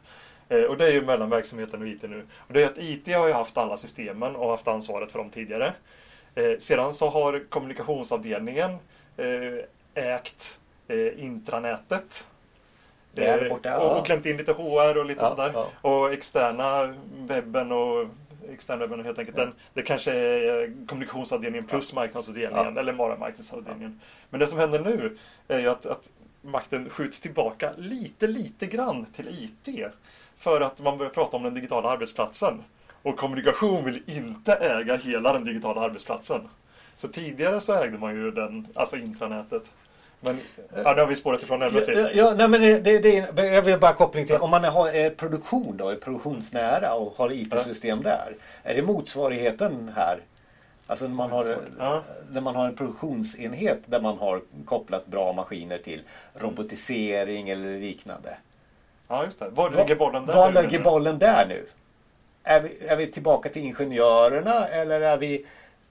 Eh, 0.49 0.63
och 0.63 0.77
det 0.77 0.87
är 0.87 0.93
ju 0.93 1.03
mellan 1.07 1.31
verksamheten 1.31 1.83
och 1.83 1.89
IT 1.89 2.03
nu. 2.03 2.27
Och 2.37 2.53
det 2.53 2.63
är 2.63 2.67
att 2.67 2.79
IT 2.79 3.15
har 3.15 3.27
ju 3.27 3.33
haft 3.33 3.57
alla 3.57 3.77
systemen 3.77 4.37
och 4.37 4.51
haft 4.51 4.69
ansvaret 4.69 5.13
för 5.13 5.19
dem 5.19 5.31
tidigare. 5.31 5.73
Eh, 6.35 6.59
sedan 6.59 6.95
så 6.95 7.09
har 7.11 7.45
kommunikationsavdelningen 7.49 8.71
eh, 9.17 10.05
ägt 10.05 10.61
eh, 10.89 11.25
intranätet. 11.25 12.27
Där 13.17 13.43
Eh, 13.45 13.49
borta, 13.49 13.79
och, 13.79 13.85
ja. 13.87 13.99
och 13.99 14.07
klämt 14.07 14.27
in 14.27 14.37
lite 14.37 14.53
HR 14.53 14.99
och 14.99 15.05
lite 15.05 15.21
Ja, 15.23 15.29
sådär. 15.31 15.51
ja. 15.55 15.67
Och 15.91 16.13
externa 16.13 16.95
webben 17.19 17.73
och 17.73 18.07
externwebben 18.53 19.05
helt 19.05 19.19
enkelt. 19.19 19.37
Den, 19.37 19.53
det 19.75 19.83
kanske 19.83 20.13
är 20.13 20.87
kommunikationsavdelningen 20.87 21.67
plus 21.67 21.95
marknadsavdelningen 21.95 22.73
Ja. 22.75 22.81
eller 22.81 22.93
bara 22.93 23.17
marknadsavdelningen. 23.17 24.01
Men 24.31 24.41
det 24.41 24.47
som 24.47 24.59
händer 24.59 24.79
nu 24.81 25.17
är 25.49 25.59
ju 25.59 25.69
att, 25.69 25.87
att 25.87 26.11
makten 26.43 26.91
skjuts 26.91 27.21
tillbaka 27.21 27.71
lite, 27.77 28.27
lite 28.27 28.67
grann 28.67 29.05
till 29.05 29.29
IT. 29.29 29.87
För 30.39 30.61
att 30.61 30.79
man 30.79 30.99
börjar 30.99 31.11
prata 31.11 31.37
om 31.37 31.43
den 31.43 31.55
digitala 31.55 31.89
arbetsplatsen. 31.89 32.65
Och 33.03 33.17
kommunikation 33.17 33.85
vill 33.85 34.03
inte 34.07 34.53
äga 34.55 34.97
hela 34.97 35.33
den 35.33 35.45
digitala 35.45 35.81
arbetsplatsen. 35.81 36.41
Så 36.97 37.09
tidigare 37.09 37.61
så 37.61 37.75
ägde 37.75 37.99
man 37.99 38.15
ju 38.15 38.31
den, 38.31 38.67
alltså 38.75 38.97
intranätet. 38.97 39.63
Men 40.27 40.41
ja, 40.85 40.95
nu 40.95 41.01
har 41.01 41.07
vi 41.07 41.17
spårat 41.17 41.43
ifrån 41.43 41.61
ja, 41.61 42.11
ja, 42.15 42.35
nej, 42.37 42.49
men 42.49 42.61
det, 42.61 42.99
det, 42.99 43.45
Jag 43.45 43.63
vill 43.63 43.79
bara 43.79 43.93
koppling 43.93 44.27
till 44.27 44.37
om 44.37 44.51
man 44.51 44.65
har 44.65 44.89
är 44.89 45.11
produktion 45.11 45.77
då, 45.77 45.89
är 45.89 45.97
produktionsnära 45.97 46.95
och 46.95 47.15
har 47.17 47.33
IT-system 47.33 48.01
ja. 48.05 48.11
där. 48.11 48.35
Är 48.63 48.75
det 48.75 48.83
motsvarigheten 48.83 49.93
här? 49.97 50.21
Alltså 50.87 51.09
när 51.09 51.15
man, 51.15 51.31
har, 51.31 51.59
ja. 51.79 52.03
när 52.31 52.41
man 52.41 52.57
har 52.57 52.67
en 52.67 52.77
produktionsenhet 52.77 53.79
där 53.87 54.01
man 54.01 54.19
har 54.19 54.41
kopplat 54.65 55.07
bra 55.07 55.33
maskiner 55.33 55.79
till 55.79 56.03
robotisering 56.35 57.49
eller 57.49 57.81
liknande. 57.81 58.37
Ja 59.09 59.25
just 59.25 59.39
det. 59.39 59.49
Var 59.49 59.71
ligger 59.71 59.97
bollen 59.97 60.27
där 60.27 60.35
Var 60.35 60.51
nu, 60.53 60.63
ligger 60.63 60.81
bollen 60.81 61.19
där 61.19 61.47
nu? 61.47 61.67
Är 62.43 62.61
vi, 62.61 62.87
är 62.87 62.97
vi 62.97 63.07
tillbaka 63.07 63.49
till 63.49 63.63
ingenjörerna 63.63 64.69
eller 64.69 65.01
är 65.01 65.17
vi 65.17 65.47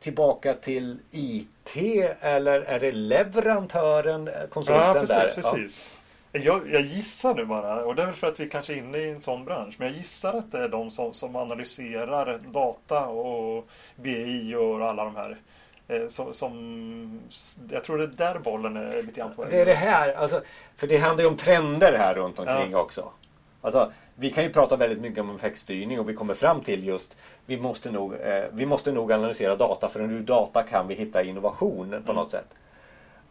tillbaka 0.05 0.53
till 0.53 0.97
IT 1.11 1.77
eller 2.21 2.61
är 2.61 2.79
det 2.79 2.91
leverantören, 2.91 4.29
konsulten 4.49 4.85
ja, 4.85 4.93
precis, 4.93 5.15
där? 5.15 5.31
Precis. 5.35 5.89
Ja. 6.31 6.39
Jag, 6.39 6.61
jag, 6.71 6.81
gissar 6.81 7.35
nu 7.35 7.45
bara, 7.45 7.85
och 7.85 7.95
det 7.95 8.01
är 8.01 8.05
väl 8.05 8.15
för 8.15 8.27
att 8.27 8.39
vi 8.39 8.49
kanske 8.49 8.73
är 8.73 8.77
inne 8.77 8.97
i 8.97 9.09
en 9.09 9.21
sån 9.21 9.45
bransch, 9.45 9.75
men 9.77 9.87
jag 9.87 9.97
gissar 9.97 10.33
att 10.33 10.51
det 10.51 10.63
är 10.63 10.69
de 10.69 10.91
som, 10.91 11.13
som 11.13 11.35
analyserar 11.35 12.39
data 12.51 13.05
och 13.05 13.67
BI 13.95 14.55
och 14.55 14.85
alla 14.85 15.03
de 15.05 15.15
här. 15.15 15.37
Eh, 15.87 16.07
som, 16.07 16.33
som, 16.33 17.21
jag 17.71 17.83
tror 17.83 17.97
det 17.97 18.03
är 18.03 18.07
där 18.07 18.39
bollen 18.39 18.77
är 18.77 19.01
lite 19.03 19.19
grann 19.19 19.35
på 19.35 19.41
väg. 19.41 19.51
Det 19.51 19.61
är 19.61 19.65
det 19.65 19.73
här, 19.73 20.13
alltså, 20.13 20.41
för 20.77 20.87
det 20.87 20.97
handlar 20.97 21.23
ju 21.23 21.29
om 21.29 21.37
trender 21.37 21.97
här 21.97 22.13
runt 22.13 22.39
omkring 22.39 22.71
ja. 22.71 22.81
också. 22.81 23.11
Alltså, 23.61 23.91
vi 24.15 24.29
kan 24.29 24.43
ju 24.43 24.49
prata 24.49 24.75
väldigt 24.75 25.01
mycket 25.01 25.19
om 25.19 25.35
effektstyrning 25.35 25.99
och 25.99 26.09
vi 26.09 26.13
kommer 26.13 26.33
fram 26.33 26.61
till 26.61 26.87
just 26.87 27.17
vi 27.45 27.57
måste 27.57 27.91
nog, 27.91 28.13
eh, 28.13 28.43
vi 28.51 28.65
måste 28.65 28.91
nog 28.91 29.11
analysera 29.11 29.55
data 29.55 29.89
för 29.89 29.99
ur 29.99 30.19
data 30.19 30.63
kan 30.63 30.87
vi 30.87 30.95
hitta 30.95 31.23
innovation 31.23 31.89
på 31.89 31.95
mm. 31.95 32.15
något 32.15 32.31
sätt. 32.31 32.47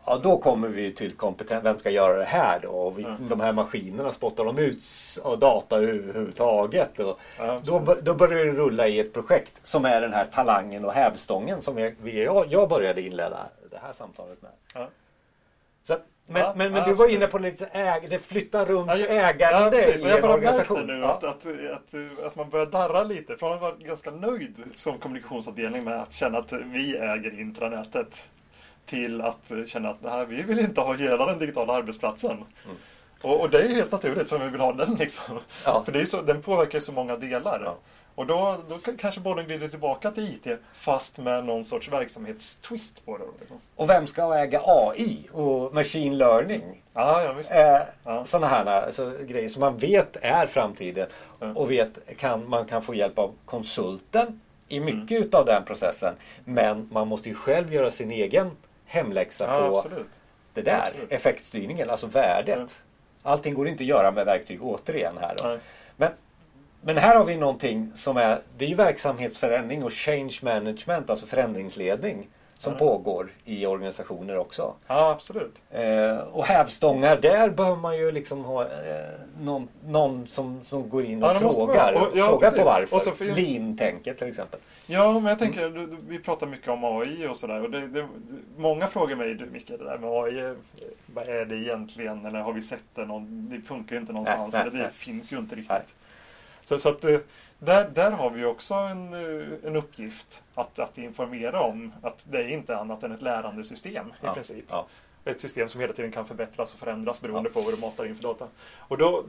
Ja, 0.06 0.20
då 0.22 0.38
kommer 0.38 0.68
vi 0.68 0.92
till 0.92 1.12
kompetens. 1.12 1.64
Vem 1.64 1.78
ska 1.78 1.90
göra 1.90 2.18
det 2.18 2.24
här 2.24 2.60
då? 2.62 2.68
Och 2.68 2.98
vi, 2.98 3.04
mm. 3.04 3.28
De 3.28 3.40
här 3.40 3.52
maskinerna, 3.52 4.12
spottar 4.12 4.44
de 4.44 4.58
ut 4.58 4.82
data 5.38 5.76
överhuvudtaget? 5.76 6.98
Och 6.98 7.20
ja, 7.38 7.58
då, 7.64 7.96
då 8.02 8.14
börjar 8.14 8.44
det 8.44 8.52
rulla 8.52 8.88
i 8.88 9.00
ett 9.00 9.12
projekt 9.12 9.66
som 9.66 9.84
är 9.84 10.00
den 10.00 10.12
här 10.12 10.24
talangen 10.24 10.84
och 10.84 10.92
hävstången 10.92 11.62
som 11.62 11.78
jag, 11.78 11.94
jag, 12.04 12.46
jag 12.48 12.68
började 12.68 13.02
inleda 13.02 13.46
det 13.70 13.78
här 13.82 13.92
samtalet 13.92 14.42
med. 14.42 14.50
Ja. 14.74 14.88
Så 15.84 15.96
men, 16.26 16.42
ja, 16.42 16.52
men, 16.56 16.72
men 16.72 16.82
ja, 16.82 16.88
du 16.88 16.94
var 16.94 17.08
inne 17.08 17.26
på 17.26 17.38
lite 17.38 17.66
äg, 17.66 18.08
det 18.08 18.18
flyttar 18.18 18.66
runt 18.66 18.88
ja, 18.88 18.96
ägande 18.96 19.98
ja, 20.02 20.08
i 20.08 20.18
en 20.18 20.24
organisation. 20.24 20.86
nu 20.86 21.04
att, 21.04 21.24
att, 21.24 21.46
att, 21.72 21.94
att, 22.26 22.36
man 22.36 22.50
börjar 22.50 22.66
darra 22.66 23.02
lite. 23.02 23.36
Från 23.36 23.52
att 23.52 23.60
vara 23.60 23.74
ganska 23.74 24.10
nöjd 24.10 24.62
som 24.74 24.98
kommunikationsavdelning 24.98 25.84
med 25.84 26.02
att 26.02 26.12
känna 26.12 26.38
att 26.38 26.52
vi 26.52 26.96
äger 26.96 27.40
intranätet 27.40 28.30
till 28.86 29.20
att 29.20 29.52
känna 29.66 29.90
att 29.90 30.02
nej, 30.02 30.26
vi 30.26 30.42
vill 30.42 30.58
inte 30.58 30.80
ha 30.80 30.94
hela 30.94 31.26
den 31.26 31.38
digitala 31.38 31.72
arbetsplatsen. 31.72 32.30
Mm. 32.30 32.76
Och, 33.22 33.40
och, 33.40 33.50
det 33.50 33.62
är 33.62 33.68
helt 33.68 33.92
naturligt 33.92 34.28
för 34.28 34.38
vi 34.38 34.48
vill 34.48 34.60
ha 34.60 34.72
den 34.72 34.94
liksom. 34.94 35.40
För 35.84 35.92
det 35.92 36.00
är 36.00 36.04
så, 36.04 36.22
den 36.22 36.42
påverkar 36.42 36.80
så 36.80 36.92
många 36.92 37.16
delar. 37.16 37.74
Och 38.14 38.26
då, 38.26 38.56
då 38.68 38.78
kanske 38.98 39.20
bollen 39.20 39.46
glider 39.46 39.68
tillbaka 39.68 40.10
till 40.10 40.24
IT 40.24 40.58
fast 40.74 41.18
med 41.18 41.44
någon 41.44 41.64
sorts 41.64 41.88
verksamhetstwist 41.88 43.06
på 43.06 43.18
det. 43.18 43.24
Liksom. 43.40 43.60
Och 43.76 43.90
vem 43.90 44.06
ska 44.06 44.34
äga 44.34 44.60
AI 44.64 45.28
och 45.32 45.74
machine 45.74 46.18
learning? 46.18 46.82
Ah, 46.92 47.22
ja, 47.22 47.32
visst. 47.32 47.52
Eh, 47.52 47.80
ja. 48.04 48.24
Sådana 48.24 48.46
här 48.46 48.66
alltså, 48.86 49.18
grejer 49.20 49.48
som 49.48 49.60
man 49.60 49.78
vet 49.78 50.16
är 50.20 50.46
framtiden 50.46 51.08
ja. 51.40 51.52
och 51.54 51.70
vet 51.70 52.16
kan, 52.18 52.48
man 52.48 52.66
kan 52.66 52.82
få 52.82 52.94
hjälp 52.94 53.18
av 53.18 53.34
konsulten 53.44 54.40
i 54.68 54.80
mycket 54.80 55.10
mm. 55.10 55.22
utav 55.22 55.46
den 55.46 55.64
processen. 55.64 56.14
Men 56.44 56.88
man 56.92 57.08
måste 57.08 57.28
ju 57.28 57.34
själv 57.34 57.74
göra 57.74 57.90
sin 57.90 58.10
egen 58.10 58.50
hemläxa 58.84 59.44
ja, 59.44 59.68
på 59.68 59.76
absolut. 59.76 60.20
det 60.54 60.62
där. 60.62 60.82
Absolut. 60.82 61.12
Effektstyrningen, 61.12 61.90
alltså 61.90 62.06
värdet. 62.06 62.80
Allting 63.22 63.54
går 63.54 63.68
inte 63.68 63.82
att 63.82 63.88
göra 63.88 64.10
med 64.10 64.26
verktyg 64.26 64.62
återigen 64.62 65.18
här. 65.20 65.60
Men 65.96 66.10
men 66.84 66.96
här 66.96 67.16
har 67.16 67.24
vi 67.24 67.36
någonting 67.36 67.92
som 67.94 68.16
är, 68.16 68.40
det 68.58 68.64
är 68.64 68.68
ju 68.68 68.74
verksamhetsförändring 68.74 69.84
och 69.84 69.92
change 69.92 70.38
management, 70.42 71.10
alltså 71.10 71.26
förändringsledning 71.26 72.28
som 72.58 72.72
mm. 72.72 72.78
pågår 72.78 73.28
i 73.44 73.66
organisationer 73.66 74.36
också. 74.38 74.74
Ja, 74.86 75.10
absolut. 75.10 75.62
Eh, 75.70 76.16
och 76.16 76.44
hävstångar, 76.44 77.16
där 77.16 77.50
behöver 77.50 77.76
man 77.76 77.96
ju 77.98 78.12
liksom 78.12 78.44
ha 78.44 78.62
eh, 78.62 78.68
någon, 79.40 79.68
någon 79.86 80.26
som, 80.26 80.60
som 80.64 80.88
går 80.88 81.04
in 81.04 81.22
och 81.22 81.28
ja, 81.28 81.38
frågar, 81.38 81.92
och, 81.92 82.08
ja, 82.14 82.28
frågar 82.28 82.50
på 82.50 82.64
varför. 82.64 82.96
Och 82.96 83.02
så 83.02 83.10
för... 83.10 83.24
Lean-tänket 83.24 84.18
till 84.18 84.28
exempel. 84.28 84.60
Ja, 84.86 85.12
men 85.12 85.24
jag 85.24 85.38
tänker, 85.38 85.66
mm. 85.66 85.96
vi 86.08 86.18
pratar 86.18 86.46
mycket 86.46 86.68
om 86.68 86.84
AI 86.84 87.26
och 87.28 87.36
sådär. 87.36 87.62
Och 87.62 87.70
det, 87.70 87.86
det, 87.86 88.08
många 88.56 88.86
frågar 88.86 89.16
mig, 89.16 89.34
Micke, 89.52 89.68
det 89.68 89.84
där 89.84 89.98
med 89.98 90.10
AI, 90.10 90.54
vad 91.06 91.28
är 91.28 91.44
det 91.44 91.56
egentligen? 91.56 92.26
Eller 92.26 92.38
har 92.38 92.52
vi 92.52 92.62
sett 92.62 92.84
det? 92.94 93.04
Någon, 93.04 93.48
det 93.48 93.60
funkar 93.60 93.96
ju 93.96 94.00
inte 94.00 94.12
någonstans. 94.12 94.54
Nej, 94.54 94.62
nej, 94.62 94.72
det 94.72 94.78
nej. 94.78 94.92
finns 94.92 95.32
ju 95.32 95.38
inte 95.38 95.56
riktigt. 95.56 95.94
Så, 96.64 96.78
så 96.78 96.88
att, 96.88 97.04
eh, 97.04 97.18
där, 97.58 97.90
där 97.94 98.10
har 98.10 98.30
vi 98.30 98.44
också 98.44 98.74
en, 98.74 99.12
eh, 99.14 99.68
en 99.68 99.76
uppgift 99.76 100.42
att, 100.54 100.78
att 100.78 100.98
informera 100.98 101.60
om 101.60 101.92
att 102.02 102.26
det 102.30 102.38
är 102.38 102.48
inte 102.48 102.76
annat 102.76 103.02
än 103.02 103.12
ett 103.12 103.22
lärandesystem 103.22 104.06
i 104.06 104.10
ja, 104.20 104.34
princip. 104.34 104.64
Ja. 104.68 104.86
Ett 105.24 105.40
system 105.40 105.68
som 105.68 105.80
hela 105.80 105.92
tiden 105.92 106.12
kan 106.12 106.26
förbättras 106.26 106.74
och 106.74 106.80
förändras 106.80 107.20
beroende 107.20 107.50
ja. 107.54 107.60
på 107.60 107.66
vad 107.66 107.78
du 107.78 107.80
matar 107.80 108.06
in 108.06 108.16
för 108.16 108.22
data. 108.22 108.48
Och, 108.78 108.98
då, 108.98 109.24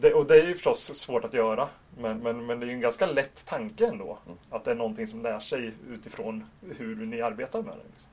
det, 0.00 0.14
och 0.14 0.26
det 0.26 0.40
är 0.40 0.46
ju 0.46 0.54
förstås 0.54 0.98
svårt 0.98 1.24
att 1.24 1.34
göra 1.34 1.68
men, 1.98 2.18
men, 2.18 2.46
men 2.46 2.60
det 2.60 2.66
är 2.66 2.70
en 2.70 2.80
ganska 2.80 3.06
lätt 3.06 3.46
tanke 3.46 3.86
ändå. 3.86 4.18
Mm. 4.26 4.38
Att 4.50 4.64
det 4.64 4.70
är 4.70 4.74
någonting 4.74 5.06
som 5.06 5.22
lär 5.22 5.40
sig 5.40 5.72
utifrån 5.88 6.44
hur 6.76 7.06
ni 7.06 7.22
arbetar 7.22 7.62
med 7.62 7.74
det. 7.74 7.84
Liksom. 7.92 8.10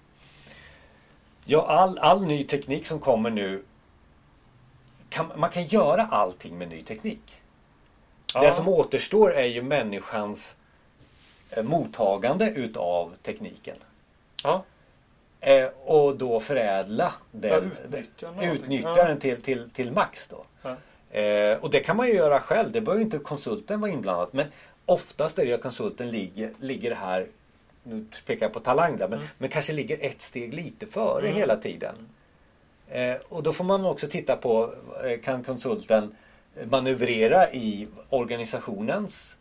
Ja, 1.45 1.65
all, 1.67 1.97
all 1.97 2.25
ny 2.25 2.43
teknik 2.43 2.85
som 2.85 2.99
kommer 2.99 3.29
nu 3.29 3.63
kan, 5.09 5.31
man 5.35 5.49
kan 5.49 5.65
göra 5.65 6.01
allting 6.01 6.57
med 6.57 6.69
ny 6.69 6.83
teknik. 6.83 7.42
Ja. 8.33 8.41
Det 8.41 8.51
som 8.51 8.67
återstår 8.67 9.33
är 9.33 9.45
ju 9.45 9.61
människans 9.61 10.55
eh, 11.49 11.63
mottagande 11.63 12.49
utav 12.49 13.13
tekniken. 13.21 13.77
Ja. 14.43 14.63
Eh, 15.39 15.69
och 15.85 16.17
då 16.17 16.39
förädla 16.39 17.13
den, 17.31 17.71
ja, 18.19 18.29
utnyttja 18.41 18.95
den 18.95 19.19
till, 19.19 19.41
till, 19.41 19.69
till 19.69 19.91
max 19.91 20.27
då. 20.27 20.45
Eh, 21.19 21.57
och 21.57 21.69
det 21.69 21.79
kan 21.79 21.97
man 21.97 22.07
ju 22.07 22.13
göra 22.13 22.39
själv, 22.39 22.71
det 22.71 22.81
behöver 22.81 23.03
inte 23.03 23.17
konsulten 23.17 23.81
vara 23.81 23.91
inblandad. 23.91 24.29
Men 24.31 24.47
oftast 24.85 25.39
är 25.39 25.45
det 25.45 25.53
att 25.53 25.61
konsulten 25.61 26.11
ligger, 26.11 26.51
ligger 26.59 26.95
här, 26.95 27.27
nu 27.83 28.05
pekar 28.25 28.45
jag 28.45 28.53
på 28.53 28.59
talang 28.59 28.97
där, 28.97 29.07
men, 29.07 29.19
mm. 29.19 29.29
men 29.37 29.49
kanske 29.49 29.73
ligger 29.73 29.97
ett 30.01 30.21
steg 30.21 30.53
lite 30.53 30.85
före 30.85 31.27
mm. 31.27 31.39
hela 31.39 31.55
tiden. 31.55 31.95
Eh, 32.87 33.15
och 33.29 33.43
då 33.43 33.53
får 33.53 33.63
man 33.63 33.85
också 33.85 34.07
titta 34.07 34.35
på, 34.35 34.73
kan 35.23 35.43
konsulten 35.43 36.15
manövrera 36.69 37.51
i 37.51 37.87
organisationens 38.09 39.35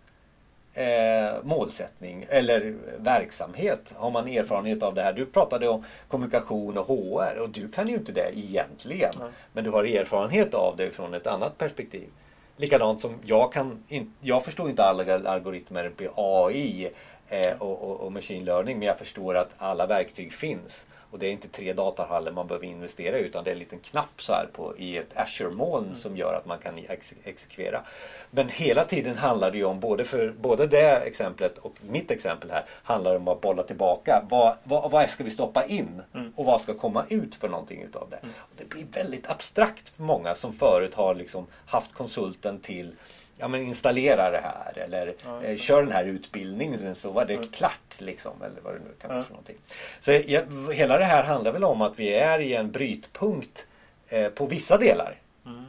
eh, 0.75 1.43
målsättning 1.43 2.27
eller 2.29 2.75
verksamhet. 2.99 3.95
Har 3.97 4.11
man 4.11 4.29
erfarenhet 4.29 4.83
av 4.83 4.95
det 4.95 5.03
här? 5.03 5.13
Du 5.13 5.27
pratade 5.27 5.69
om 5.69 5.85
kommunikation 6.09 6.79
och 6.79 6.87
HR 6.87 7.39
och 7.41 7.51
du 7.51 7.69
kan 7.69 7.89
ju 7.89 7.95
inte 7.95 8.13
det 8.13 8.39
egentligen. 8.39 9.15
Nej. 9.19 9.31
Men 9.53 9.65
du 9.65 9.71
har 9.71 9.85
erfarenhet 9.85 10.55
av 10.55 10.77
det 10.77 10.91
från 10.91 11.15
ett 11.15 11.27
annat 11.27 11.59
perspektiv. 11.59 12.09
Likadant 12.57 13.01
som 13.01 13.15
jag 13.25 13.53
kan 13.53 13.85
in, 13.89 14.13
jag 14.21 14.45
förstår 14.45 14.71
inte 14.71 14.85
alla 14.85 15.31
algoritmer 15.31 15.89
på 15.97 16.05
AI 16.17 16.91
eh, 17.29 17.53
och, 17.59 17.83
och, 17.83 18.01
och 18.01 18.13
machine 18.13 18.45
learning 18.45 18.79
men 18.79 18.89
jag 18.89 18.99
förstår 18.99 19.37
att 19.37 19.51
alla 19.59 19.87
verktyg 19.87 20.33
finns. 20.33 20.87
Och 21.13 21.19
det 21.19 21.27
är 21.27 21.31
inte 21.31 21.49
tre 21.49 21.73
datahallar 21.73 22.33
man 22.33 22.47
behöver 22.47 22.67
investera 22.67 23.19
i 23.19 23.23
utan 23.23 23.45
det 23.45 23.51
är 23.51 23.53
en 23.53 23.59
liten 23.59 23.79
knapp 23.79 24.23
så 24.23 24.33
här 24.33 24.47
på, 24.53 24.79
i 24.79 24.97
ett 24.97 25.17
Azure-moln 25.17 25.85
mm. 25.85 25.97
som 25.97 26.17
gör 26.17 26.35
att 26.35 26.47
man 26.47 26.59
kan 26.59 26.79
ex 26.79 27.15
exekvera. 27.25 27.83
Men 28.31 28.49
hela 28.49 28.85
tiden 28.85 29.17
handlar 29.17 29.51
det 29.51 29.59
ju 29.59 29.65
om, 29.65 29.81
både 29.81 30.05
för 30.05 30.35
både 30.41 30.67
det 30.67 30.97
exemplet 30.97 31.59
och 31.59 31.75
mitt 31.81 32.11
exempel 32.11 32.51
här, 32.51 32.65
handlar 32.69 33.17
om 33.17 33.29
att 33.29 33.41
bolla 33.41 33.63
tillbaka. 33.63 34.25
Vad, 34.31 34.57
vad, 34.65 34.91
vad 34.91 35.11
ska 35.11 35.25
vi 35.25 35.31
stoppa 35.31 35.67
in? 35.67 36.03
Mm. 36.15 36.33
Och 36.37 36.45
vad 36.45 36.61
ska 36.61 36.75
komma 36.75 37.05
ut 37.09 37.35
för 37.35 37.49
någonting 37.49 37.83
utav 37.83 38.11
det? 38.11 38.17
Mm. 38.17 38.35
Och 38.39 38.55
det 38.57 38.69
blir 38.69 38.85
väldigt 38.93 39.31
abstrakt 39.31 39.89
för 39.89 40.03
många 40.03 40.35
som 40.35 40.53
förut 40.53 40.95
har 40.95 41.15
liksom 41.15 41.47
haft 41.67 41.93
konsulten 41.93 42.61
till 42.61 42.93
ja, 43.39 43.49
men 43.49 43.63
installera 43.63 44.31
det 44.31 44.41
här 44.41 44.79
eller 44.79 45.15
ja, 45.25 45.43
eh, 45.43 45.57
kör 45.57 45.83
den 45.83 45.93
här 45.93 46.05
utbildningen 46.05 46.95
så 46.95 47.11
var 47.11 47.25
det 47.25 47.35
mm. 47.35 47.47
klart. 47.47 47.79
Liksom, 47.99 48.43
eller 48.43 48.61
vad 48.63 48.75
det 48.75 48.79
nu 48.79 48.95
kan 49.01 49.11
vara 49.11 49.23
för 49.23 49.31
någonting. 49.31 49.57
Så 50.01 50.13
ja, 50.27 50.41
hela 50.73 50.99
det 50.99 51.05
här 51.05 51.25
handlar 51.25 51.53
väl 51.53 51.65
om 51.65 51.83
att 51.83 51.99
vi 51.99 52.15
är 52.15 52.39
i 52.39 52.55
en 52.55 52.71
brytpunkt 52.71 53.67
eh, 54.09 54.29
på 54.29 54.47
vissa 54.47 54.79
delar 54.79 55.15
mm. 55.47 55.65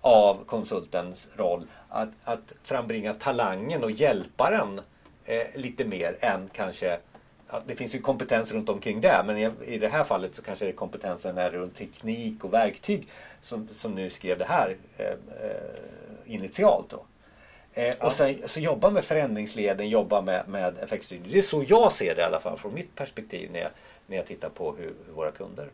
av 0.00 0.44
konsultens 0.44 1.28
roll. 1.36 1.66
Att, 1.88 2.08
att 2.24 2.52
frambringa 2.62 3.14
talangen 3.14 3.84
och 3.84 3.90
hjälpa 3.90 4.50
den 4.50 4.80
eh, 5.24 5.46
lite 5.54 5.84
mer 5.84 6.16
än 6.20 6.50
kanske 6.52 6.98
det 7.66 7.76
finns 7.76 7.94
ju 7.94 8.00
kompetens 8.00 8.52
runt 8.52 8.68
omkring 8.68 9.00
det 9.00 9.22
men 9.26 9.38
i, 9.64 9.78
det 9.78 9.88
här 9.88 10.04
fallet 10.04 10.34
så 10.34 10.42
kanske 10.42 10.64
det 10.64 10.72
kompetensen 10.72 11.38
är 11.38 11.50
runt 11.50 11.76
teknik 11.76 12.44
och 12.44 12.52
verktyg 12.52 13.08
som, 13.42 13.68
som 13.72 13.92
nu 13.92 14.10
skrev 14.10 14.38
det 14.38 14.44
här 14.44 14.76
eh, 14.98 15.06
eh 15.06 15.16
initialt. 16.26 16.90
Då. 16.90 17.04
Eh, 17.74 17.94
och 18.00 18.12
sen 18.12 18.34
så 18.46 18.60
jobba 18.60 18.90
med 18.90 19.04
förändringsleden, 19.04 19.88
jobba 19.88 20.20
med, 20.20 20.48
med 20.48 20.78
effektstyrning. 20.78 21.30
Det 21.32 21.38
är 21.38 21.42
så 21.42 21.64
jag 21.68 21.92
ser 21.92 22.14
det 22.14 22.20
i 22.20 22.24
alla 22.24 22.40
fall 22.40 22.58
från 22.58 22.74
mitt 22.74 22.94
perspektiv 22.94 23.50
när 23.52 23.60
jag, 23.60 23.70
när 24.06 24.16
jag 24.16 24.26
tittar 24.26 24.48
på 24.48 24.74
hur, 24.78 24.94
hur 25.06 25.12
våra 25.14 25.30
kunder 25.30 25.68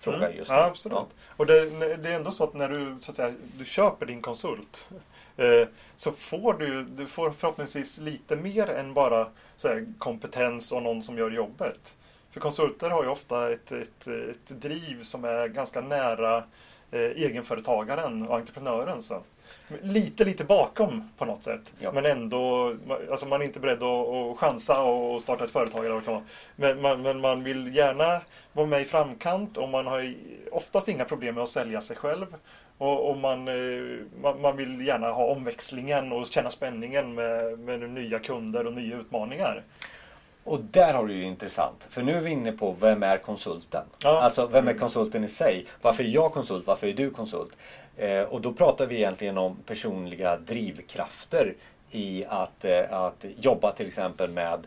fråga 0.00 0.16
Mm. 0.16 0.36
just 0.36 0.50
nu. 0.50 0.56
Ja, 0.56 0.64
absolut. 0.64 1.06
Och 1.36 1.46
det, 1.46 1.70
det 1.96 2.08
är 2.08 2.14
ändå 2.14 2.30
så 2.30 2.44
att 2.44 2.54
när 2.54 2.68
du, 2.68 2.96
så 3.00 3.10
att 3.10 3.16
säga, 3.16 3.34
du 3.58 3.64
köper 3.64 4.06
din 4.06 4.20
konsult 4.20 4.88
eh, 5.36 5.68
så 5.96 6.12
får 6.12 6.54
du, 6.54 6.82
du 6.82 7.06
får 7.06 7.30
förhoppningsvis 7.30 7.98
lite 7.98 8.36
mer 8.36 8.70
än 8.70 8.94
bara 8.94 9.26
så 9.56 9.68
här, 9.68 9.86
kompetens 9.98 10.72
och 10.72 10.82
någon 10.82 11.02
som 11.02 11.18
gör 11.18 11.30
jobbet. 11.30 11.94
För 12.30 12.40
konsulter 12.40 12.90
har 12.90 13.02
ju 13.02 13.08
ofta 13.08 13.52
ett, 13.52 13.72
ett, 13.72 14.06
ett 14.06 14.46
driv 14.46 15.02
som 15.02 15.24
är 15.24 15.48
ganska 15.48 15.80
nära 15.80 16.36
eh, 16.90 17.00
egenföretagaren 17.00 18.28
och 18.28 18.36
entreprenören. 18.36 19.02
Så. 19.02 19.22
Lite, 19.82 20.24
lite 20.24 20.44
bakom 20.44 21.10
på 21.18 21.24
något 21.24 21.44
sätt. 21.44 21.72
Ja. 21.78 21.92
Men 21.92 22.06
ändå, 22.06 22.74
alltså 23.10 23.26
man 23.26 23.40
är 23.40 23.44
inte 23.44 23.60
beredd 23.60 23.82
att, 23.82 24.08
att 24.08 24.38
chansa 24.38 24.82
och 24.82 25.22
starta 25.22 25.44
ett 25.44 25.50
företag. 25.50 25.84
Eller 25.84 25.94
vad 25.94 26.02
det 26.02 26.04
kan 26.04 26.14
vara. 26.14 26.24
Men, 26.56 26.82
man, 26.82 27.02
men 27.02 27.20
man 27.20 27.44
vill 27.44 27.76
gärna 27.76 28.20
vara 28.52 28.66
med 28.66 28.82
i 28.82 28.84
framkant 28.84 29.56
och 29.56 29.68
man 29.68 29.86
har 29.86 30.14
oftast 30.52 30.88
inga 30.88 31.04
problem 31.04 31.34
med 31.34 31.44
att 31.44 31.50
sälja 31.50 31.80
sig 31.80 31.96
själv. 31.96 32.26
Och, 32.78 33.10
och 33.10 33.16
man, 33.16 33.48
eh, 33.48 33.98
man, 34.22 34.40
man 34.40 34.56
vill 34.56 34.86
gärna 34.86 35.10
ha 35.10 35.24
omväxlingen 35.24 36.12
och 36.12 36.26
känna 36.26 36.50
spänningen 36.50 37.14
med, 37.14 37.58
med 37.58 37.90
nya 37.90 38.18
kunder 38.18 38.66
och 38.66 38.72
nya 38.72 38.96
utmaningar. 38.96 39.64
Och 40.44 40.60
där 40.60 40.94
har 40.94 41.06
du 41.06 41.14
ju 41.14 41.24
intressant. 41.24 41.88
För 41.90 42.02
nu 42.02 42.16
är 42.16 42.20
vi 42.20 42.30
inne 42.30 42.52
på 42.52 42.76
vem 42.80 43.02
är 43.02 43.16
konsulten? 43.18 43.84
Ja. 43.98 44.22
Alltså 44.22 44.46
vem 44.46 44.68
är 44.68 44.74
konsulten 44.74 45.24
i 45.24 45.28
sig? 45.28 45.66
Varför 45.82 46.04
är 46.04 46.08
jag 46.08 46.32
konsult? 46.32 46.66
Varför 46.66 46.86
är 46.86 46.92
du 46.92 47.10
konsult? 47.10 47.56
Eh, 47.98 48.22
och 48.22 48.40
då 48.40 48.52
pratar 48.52 48.86
vi 48.86 48.96
egentligen 48.96 49.38
om 49.38 49.56
personliga 49.66 50.36
drivkrafter 50.36 51.54
i 51.90 52.24
att, 52.28 52.64
eh, 52.64 52.92
att 52.92 53.24
jobba 53.40 53.72
till 53.72 53.86
exempel 53.86 54.30
med, 54.30 54.66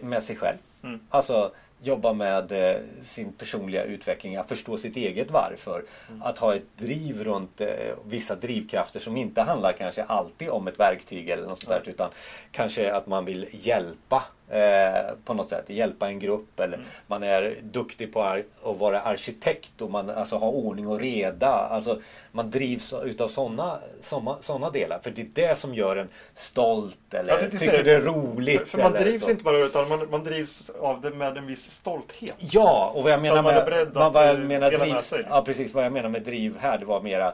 med 0.00 0.22
sig 0.22 0.36
själv. 0.36 0.58
Mm. 0.82 1.00
Alltså 1.10 1.52
jobba 1.82 2.12
med 2.12 2.52
eh, 2.52 2.80
sin 3.02 3.32
personliga 3.32 3.84
utveckling, 3.84 4.36
att 4.36 4.48
förstå 4.48 4.78
sitt 4.78 4.96
eget 4.96 5.30
varför. 5.30 5.84
Att 6.20 6.38
ha 6.38 6.54
ett 6.54 6.76
driv 6.76 7.24
runt 7.24 7.60
eh, 7.60 7.68
vissa 8.06 8.34
drivkrafter 8.34 9.00
som 9.00 9.16
inte 9.16 9.42
handlar 9.42 9.72
kanske 9.72 10.04
alltid 10.04 10.48
om 10.48 10.68
ett 10.68 10.80
verktyg 10.80 11.28
eller 11.28 11.48
något 11.48 11.60
sånt 11.60 11.84
där, 11.84 11.90
utan 11.90 12.10
kanske 12.50 12.92
att 12.92 13.06
man 13.06 13.24
vill 13.24 13.46
hjälpa 13.52 14.22
eh, 14.52 15.14
på 15.24 15.34
något 15.34 15.48
sätt, 15.48 15.64
hjälpa 15.70 16.08
en 16.08 16.18
grupp 16.18 16.60
eller 16.60 16.80
man 17.06 17.22
är 17.22 17.54
duktig 17.62 18.12
på 18.12 18.22
att 18.22 18.42
vara 18.62 19.00
arkitekt 19.00 19.80
och 19.82 19.90
man 19.90 20.10
alltså 20.10 20.36
har 20.36 20.48
ordning 20.50 20.86
och 20.86 21.00
reda. 21.00 21.48
Alltså 21.48 22.00
man 22.32 22.50
drivs 22.50 22.94
utav 23.04 23.28
sådana 23.28 23.78
såna, 24.02 24.36
såna 24.40 24.70
delar. 24.70 24.98
För 25.02 25.10
det 25.10 25.22
är 25.22 25.26
det 25.34 25.58
som 25.58 25.74
gör 25.74 25.96
en 25.96 26.08
stolt 26.34 27.14
eller 27.14 27.32
Jag 27.32 27.40
tänkte 27.40 27.58
tycker 27.58 27.72
säga- 27.72 27.82
det 27.82 27.92
är 27.92 28.00
roligt. 28.00 28.58
För, 28.60 28.66
för 28.66 28.78
man 28.78 28.92
drivs 28.92 29.24
så. 29.24 29.30
inte 29.30 29.44
bara 29.44 29.58
utan 29.58 29.88
man, 29.88 30.10
man 30.10 30.24
drivs 30.24 30.70
av 30.70 31.00
det 31.00 31.10
med 31.10 31.36
en 31.36 31.46
viss 31.46 31.70
stolthet. 31.70 32.34
Ja, 32.38 32.92
och 32.94 33.02
vad 33.02 33.12
jag 33.12 33.22
menar 33.22 33.42
man 33.42 33.54
med, 33.54 33.64
beredd 33.64 33.88
vad, 33.94 34.28
jag 34.28 34.38
menar 34.38 34.70
dela 34.70 34.84
med 34.84 34.92
driv, 34.92 35.00
sig, 35.00 35.18
liksom. 35.18 35.36
ja, 35.36 35.42
precis, 35.44 35.74
vad 35.74 35.84
jag 35.84 35.92
menar 35.92 36.08
med 36.08 36.22
driv 36.22 36.56
här 36.58 36.78
det 36.78 36.84
var 36.84 37.00
mer 37.00 37.32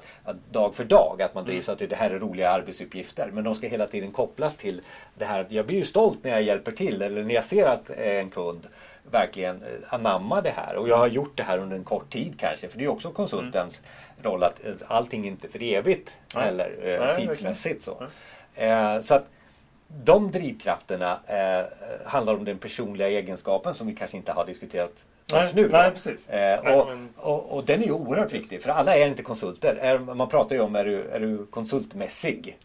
dag 0.50 0.74
för 0.74 0.84
dag 0.84 1.22
att 1.22 1.34
man 1.34 1.44
Mm. 1.44 1.54
drivs 1.54 1.68
att 1.68 1.78
det 1.78 1.92
här 1.96 2.10
är 2.10 2.18
roliga 2.18 2.50
arbetsuppgifter. 2.50 3.30
Men 3.32 3.44
de 3.44 3.54
ska 3.54 3.66
hela 3.68 3.86
tiden 3.86 4.12
kopplas 4.12 4.56
till 4.56 4.80
det 5.18 5.24
här 5.24 5.40
att 5.40 5.52
jag 5.52 5.66
blir 5.66 5.76
ju 5.78 5.84
stolt 5.84 6.18
när 6.24 6.30
jag 6.30 6.42
hjälper 6.42 6.72
till 6.72 7.02
eller 7.12 7.22
när 7.24 7.34
jag 7.34 7.44
ser 7.44 7.66
att 7.66 7.90
eh, 7.90 7.96
en 8.18 8.30
kund 8.30 8.66
verkligen 9.10 9.62
eh, 9.62 9.94
anammar 9.94 10.42
det 10.42 10.52
här. 10.56 10.76
Och 10.76 10.88
jag 10.88 10.96
har 10.96 11.06
gjort 11.08 11.36
det 11.36 11.42
här 11.42 11.58
under 11.58 11.76
en 11.76 11.84
kort 11.84 12.12
tid 12.12 12.34
kanske. 12.40 12.68
För 12.68 12.78
det 12.78 12.84
är 12.84 12.88
också 12.88 13.10
konsultens 13.10 13.80
roll 14.22 14.42
att 14.42 14.64
eh, 14.64 14.72
allting 14.86 15.26
inte 15.26 15.46
är 15.46 15.50
för 15.50 15.62
evigt 15.62 16.10
Nej. 16.34 16.44
heller 16.44 16.98
eh, 17.10 17.16
tidsmässigt. 17.16 17.82
Så. 17.82 18.02
Eh, 18.54 19.00
så 19.00 19.14
att 19.14 19.24
de 20.04 20.30
drivkrafterna 20.30 21.18
eh, 21.26 21.64
handlar 22.04 22.34
om 22.34 22.44
den 22.44 22.58
personliga 22.58 23.08
egenskapen 23.08 23.74
som 23.74 23.86
vi 23.86 23.94
kanske 23.94 24.16
inte 24.16 24.32
har 24.32 24.46
diskuterat 24.46 25.04
Nej, 25.32 25.50
nu. 25.54 25.68
nej, 25.68 25.90
precis. 25.90 26.28
Eh, 26.28 26.60
Nej, 26.64 26.76
och, 26.80 26.86
men- 26.86 27.08
och, 27.16 27.56
och 27.56 27.64
den 27.64 27.82
är 27.82 27.86
ju 27.86 27.92
oerhört 27.92 28.32
viktig 28.32 28.62
för 28.62 28.70
alla 28.70 28.96
är 28.96 29.06
inte 29.08 29.22
konsulter. 29.22 29.74
Är, 29.74 29.98
man 29.98 30.28
pratar 30.28 30.56
ju 30.56 30.62
om 30.62 30.76
är 30.76 30.84
du, 30.84 31.08
är 31.08 31.20
du 31.20 31.46
konsultmässig? 31.46 32.58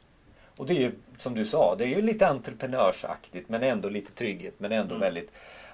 Och 0.58 0.66
det 0.66 0.74
är 0.74 0.80
ju 0.80 0.92
som 1.24 1.36
du 1.36 1.46
sa, 1.46 1.76
det 1.76 1.84
är 1.84 1.88
ju 1.88 2.02
lite 2.02 2.28
entreprenörsaktigt 2.28 3.50
men 3.50 3.64
ändå 3.64 3.90
lite 3.90 4.12
trygghet 4.12 4.54
men 4.58 4.72
ändå 4.72 4.96
Mm. 4.96 5.02
väldigt 5.02 5.32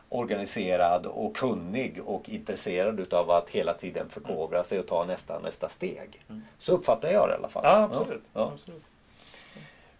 organiserad 0.09 1.05
och 1.05 1.35
kunnig 1.35 2.01
och 2.05 2.29
intresserad 2.29 2.99
utav 2.99 3.31
att 3.31 3.49
hela 3.49 3.73
tiden 3.73 4.09
förkovra 4.09 4.63
sig 4.63 4.79
och 4.79 4.87
ta 4.87 5.05
nästa, 5.05 5.39
nästa 5.39 5.69
steg. 5.69 6.21
Så 6.57 6.73
uppfattar 6.73 7.09
jag 7.11 7.29
det 7.29 7.33
i 7.33 7.37
alla 7.37 7.49
fall. 7.49 7.65
Mm. 7.65 7.77
Ja, 7.77 7.85
absolut. 7.85 8.23
Ja. 8.33 8.51
absolut. 8.53 8.83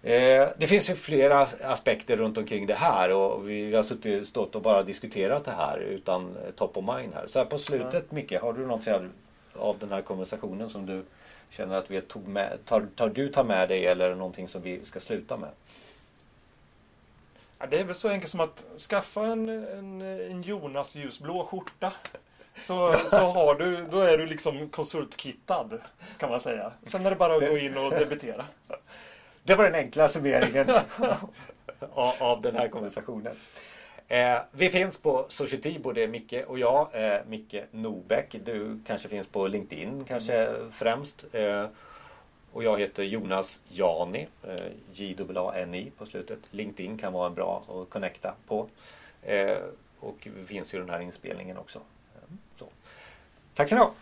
Eh, 0.03 0.47
det 0.57 0.67
finns 0.67 0.89
ju 0.89 0.95
flera 0.95 1.47
aspekter 1.63 2.17
runt 2.17 2.38
omkring 2.38 2.65
det 2.65 2.73
här 2.73 3.13
och 3.13 3.49
vi 3.49 3.75
har 3.75 3.83
suttit, 3.83 4.27
stått 4.27 4.55
och 4.55 4.62
bara 4.62 4.83
diskuterat 4.83 5.45
det 5.45 5.51
här 5.51 5.77
utan 5.79 6.38
eh, 6.45 6.51
top 6.55 6.77
of 6.77 6.95
mind 6.95 7.13
här. 7.13 7.27
Så 7.27 7.39
här 7.39 7.45
på 7.45 7.57
slutet 7.59 8.12
Micke, 8.12 8.41
har 8.41 8.53
du 8.53 8.65
något 8.65 8.88
av 9.55 9.77
den 9.79 9.91
här 9.91 10.01
konversationen 10.01 10.69
som 10.69 10.85
du 10.85 11.03
känner 11.49 11.75
att 11.75 11.91
vi 11.91 12.01
tog 12.01 12.27
med, 12.27 12.65
tar, 12.65 12.88
tar 12.95 13.09
du 13.09 13.29
tar 13.29 13.43
med 13.43 13.69
dig 13.69 13.85
eller 13.85 14.15
någonting 14.15 14.47
som 14.47 14.62
vi 14.62 14.85
ska 14.85 14.99
sluta 14.99 15.38
med? 15.38 15.49
Ja, 17.59 17.65
det 17.65 17.79
är 17.79 17.83
väl 17.83 17.95
så 17.95 18.09
enkelt 18.09 18.31
som 18.31 18.39
att 18.39 18.65
skaffa 18.89 19.25
en, 19.25 19.49
en, 19.49 20.01
en 20.01 20.41
Jonas 20.41 20.95
ljusblå 20.95 21.45
skjorta. 21.45 21.93
Så, 22.62 22.93
så 23.07 23.17
har 23.17 23.55
du, 23.55 23.85
då 23.91 23.99
är 23.99 24.17
du 24.17 24.25
liksom 24.25 24.69
konsultkittad 24.69 25.81
kan 26.17 26.29
man 26.29 26.39
säga. 26.39 26.71
Sen 26.83 27.05
är 27.05 27.09
det 27.09 27.15
bara 27.15 27.35
att 27.35 27.49
gå 27.49 27.57
in 27.57 27.77
och 27.77 27.91
debitera. 27.91 28.45
Det 29.43 29.55
var 29.55 29.63
den 29.63 29.75
enkla 29.75 30.07
summeringen 30.07 30.69
av, 31.93 32.13
av 32.19 32.41
den 32.41 32.55
här 32.55 32.67
konversationen. 32.67 33.35
Eh, 34.12 34.39
vi 34.52 34.69
finns 34.69 34.98
på 34.98 35.26
Society, 35.30 35.80
både 35.80 36.08
Micke 36.08 36.43
och 36.48 36.60
jag. 36.60 36.89
Eh, 36.93 37.19
Micke 37.28 37.56
Nobäck. 37.72 38.36
Du 38.45 38.80
kanske 38.88 39.10
finns 39.10 39.28
på 39.28 39.48
LinkedIn 39.48 40.06
kanske 40.08 40.56
främst. 40.72 41.26
Eh, 41.32 41.65
och 42.52 42.63
jag 42.63 42.80
heter 42.80 43.04
Jonas 43.04 43.62
Jani. 43.67 44.28
Eh, 44.43 44.72
J-A-N-I 44.91 45.91
på 45.98 46.06
slutet. 46.06 46.39
LinkedIn 46.52 46.98
kan 46.98 47.13
vara 47.13 47.28
en 47.28 47.34
bra 47.34 47.63
att 47.69 47.89
connecta 47.89 48.34
på. 48.48 48.67
Eh, 49.24 49.58
och 50.00 50.28
vi 50.38 50.45
finns 50.45 50.74
ju 50.74 50.80
den 50.80 50.89
här 50.89 51.00
inspelningen 51.00 51.58
också. 51.58 51.80
Så. 52.60 52.65
Tack 53.54 53.69
så 53.69 53.76
ni 53.76 53.82
ha! 53.82 53.93